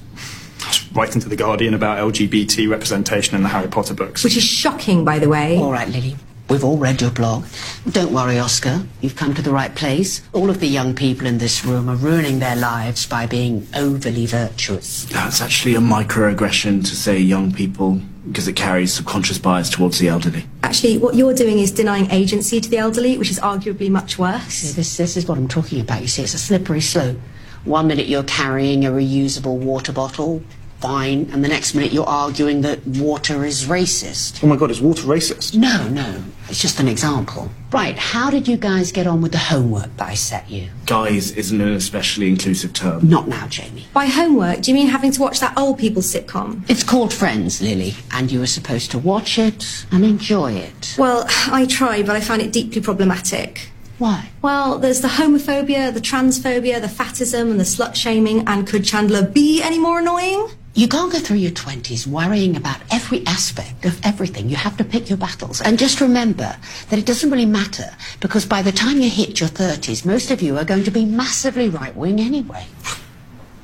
I 0.64 0.68
was 0.68 0.92
writing 0.92 1.20
to 1.22 1.28
The 1.28 1.36
Guardian 1.36 1.74
about 1.74 1.98
LGBT 1.98 2.68
representation 2.68 3.36
in 3.36 3.42
the 3.42 3.48
Harry 3.48 3.68
Potter 3.68 3.94
books. 3.94 4.24
Which 4.24 4.36
is 4.36 4.44
shocking, 4.44 5.04
by 5.04 5.18
the 5.18 5.28
way. 5.28 5.58
All 5.58 5.72
right, 5.72 5.88
Lily. 5.88 6.16
We've 6.50 6.62
all 6.62 6.76
read 6.76 7.00
your 7.00 7.10
blog. 7.10 7.46
Don't 7.90 8.12
worry, 8.12 8.38
Oscar. 8.38 8.82
You've 9.00 9.16
come 9.16 9.34
to 9.34 9.40
the 9.40 9.50
right 9.50 9.74
place. 9.74 10.20
All 10.32 10.50
of 10.50 10.60
the 10.60 10.66
young 10.66 10.94
people 10.94 11.26
in 11.26 11.38
this 11.38 11.64
room 11.64 11.88
are 11.88 11.96
ruining 11.96 12.38
their 12.38 12.54
lives 12.54 13.06
by 13.06 13.26
being 13.26 13.66
overly 13.74 14.26
virtuous. 14.26 15.06
That's 15.06 15.40
actually 15.40 15.74
a 15.74 15.80
microaggression 15.80 16.82
to 16.82 16.96
say 16.96 17.18
young 17.18 17.52
people 17.52 18.00
because 18.28 18.46
it 18.46 18.56
carries 18.56 18.92
subconscious 18.92 19.38
bias 19.38 19.70
towards 19.70 19.98
the 19.98 20.08
elderly. 20.08 20.44
Actually, 20.62 20.98
what 20.98 21.14
you're 21.14 21.34
doing 21.34 21.58
is 21.58 21.70
denying 21.70 22.10
agency 22.10 22.60
to 22.60 22.68
the 22.68 22.78
elderly, 22.78 23.16
which 23.16 23.30
is 23.30 23.40
arguably 23.40 23.90
much 23.90 24.18
worse. 24.18 24.44
See, 24.44 24.72
this, 24.72 24.96
this 24.96 25.16
is 25.16 25.26
what 25.26 25.38
I'm 25.38 25.48
talking 25.48 25.80
about. 25.80 26.02
You 26.02 26.08
see, 26.08 26.22
it's 26.22 26.34
a 26.34 26.38
slippery 26.38 26.80
slope. 26.80 27.18
One 27.64 27.86
minute 27.86 28.06
you're 28.06 28.22
carrying 28.24 28.84
a 28.84 28.90
reusable 28.90 29.56
water 29.56 29.92
bottle, 29.92 30.42
fine, 30.84 31.30
and 31.32 31.42
the 31.42 31.48
next 31.48 31.74
minute 31.74 31.94
you're 31.94 32.06
arguing 32.06 32.60
that 32.60 32.86
water 32.86 33.42
is 33.42 33.64
racist. 33.64 34.44
Oh 34.44 34.46
my 34.46 34.56
god, 34.56 34.70
is 34.70 34.82
water 34.82 35.04
racist? 35.04 35.56
No, 35.56 35.88
no. 35.88 36.22
It's 36.50 36.60
just 36.60 36.78
an 36.78 36.88
example. 36.88 37.48
Right, 37.72 37.98
how 37.98 38.28
did 38.30 38.46
you 38.46 38.58
guys 38.58 38.92
get 38.92 39.06
on 39.06 39.22
with 39.22 39.32
the 39.32 39.38
homework 39.38 39.96
that 39.96 40.08
I 40.10 40.14
set 40.14 40.50
you? 40.50 40.68
Guys 40.84 41.30
isn't 41.30 41.58
an 41.58 41.72
especially 41.72 42.28
inclusive 42.28 42.74
term. 42.74 43.08
Not 43.08 43.28
now, 43.28 43.48
Jamie. 43.48 43.86
By 43.94 44.04
homework, 44.04 44.60
do 44.60 44.70
you 44.70 44.74
mean 44.74 44.88
having 44.88 45.10
to 45.12 45.22
watch 45.22 45.40
that 45.40 45.56
old 45.56 45.78
people 45.78 46.02
sitcom? 46.02 46.68
It's 46.68 46.84
called 46.84 47.14
Friends, 47.14 47.62
Lily, 47.62 47.94
and 48.12 48.30
you 48.30 48.40
were 48.40 48.46
supposed 48.46 48.90
to 48.90 48.98
watch 48.98 49.38
it 49.38 49.86
and 49.90 50.04
enjoy 50.04 50.52
it. 50.52 50.96
Well, 50.98 51.24
I 51.46 51.64
tried, 51.64 52.04
but 52.04 52.14
I 52.14 52.20
found 52.20 52.42
it 52.42 52.52
deeply 52.52 52.82
problematic. 52.82 53.70
Why? 53.98 54.30
Well, 54.42 54.78
there's 54.78 55.00
the 55.00 55.08
homophobia, 55.08 55.94
the 55.94 56.00
transphobia, 56.00 56.80
the 56.80 56.88
fatism, 56.88 57.50
and 57.50 57.60
the 57.60 57.64
slut 57.64 57.94
shaming, 57.94 58.46
and 58.48 58.66
could 58.66 58.84
Chandler 58.84 59.22
be 59.22 59.62
any 59.62 59.78
more 59.78 60.00
annoying? 60.00 60.48
You 60.76 60.88
can't 60.88 61.12
go 61.12 61.20
through 61.20 61.36
your 61.36 61.52
20s 61.52 62.04
worrying 62.04 62.56
about 62.56 62.80
every 62.90 63.24
aspect 63.26 63.84
of 63.84 64.04
everything. 64.04 64.48
You 64.48 64.56
have 64.56 64.76
to 64.78 64.84
pick 64.84 65.08
your 65.08 65.16
battles. 65.16 65.60
And 65.60 65.78
just 65.78 66.00
remember 66.00 66.56
that 66.90 66.98
it 66.98 67.06
doesn't 67.06 67.30
really 67.30 67.46
matter 67.46 67.94
because 68.18 68.44
by 68.44 68.60
the 68.60 68.72
time 68.72 68.98
you 68.98 69.08
hit 69.08 69.38
your 69.38 69.48
30s, 69.48 70.04
most 70.04 70.32
of 70.32 70.42
you 70.42 70.58
are 70.58 70.64
going 70.64 70.82
to 70.82 70.90
be 70.90 71.04
massively 71.04 71.68
right 71.68 71.94
wing 71.94 72.20
anyway. 72.20 72.66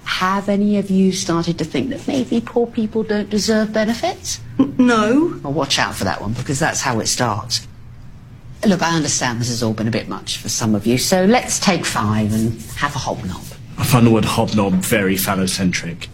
Have 0.05 0.49
any 0.49 0.79
of 0.79 0.89
you 0.89 1.11
started 1.11 1.59
to 1.59 1.65
think 1.65 1.91
that 1.91 2.07
maybe 2.07 2.41
poor 2.41 2.69
people 2.69 3.03
don't 3.03 3.29
deserve 3.29 3.73
benefits? 3.73 4.41
No. 4.79 5.41
Well, 5.43 5.53
watch 5.53 5.81
out 5.81 5.97
for 5.97 6.05
that 6.05 6.21
one 6.21 6.35
because 6.35 6.61
that's 6.61 6.81
how 6.81 7.01
it 7.01 7.07
starts. 7.07 7.67
Look, 8.67 8.83
I 8.83 8.95
understand 8.95 9.41
this 9.41 9.49
has 9.49 9.63
all 9.63 9.73
been 9.73 9.89
a 9.89 9.91
bit 9.91 10.07
much 10.09 10.37
for 10.37 10.51
some 10.51 10.75
of 10.75 10.87
you, 10.87 10.99
so 10.99 11.25
let's 11.25 11.59
take 11.59 11.87
five 11.87 12.33
and 12.35 12.61
have 12.77 12.95
a 12.95 12.99
hobnob. 12.99 13.43
I 13.79 13.85
find 13.85 14.07
the 14.07 14.11
word 14.11 14.25
hobnob 14.25 14.75
very 14.75 15.15
phallocentric. 15.17 16.09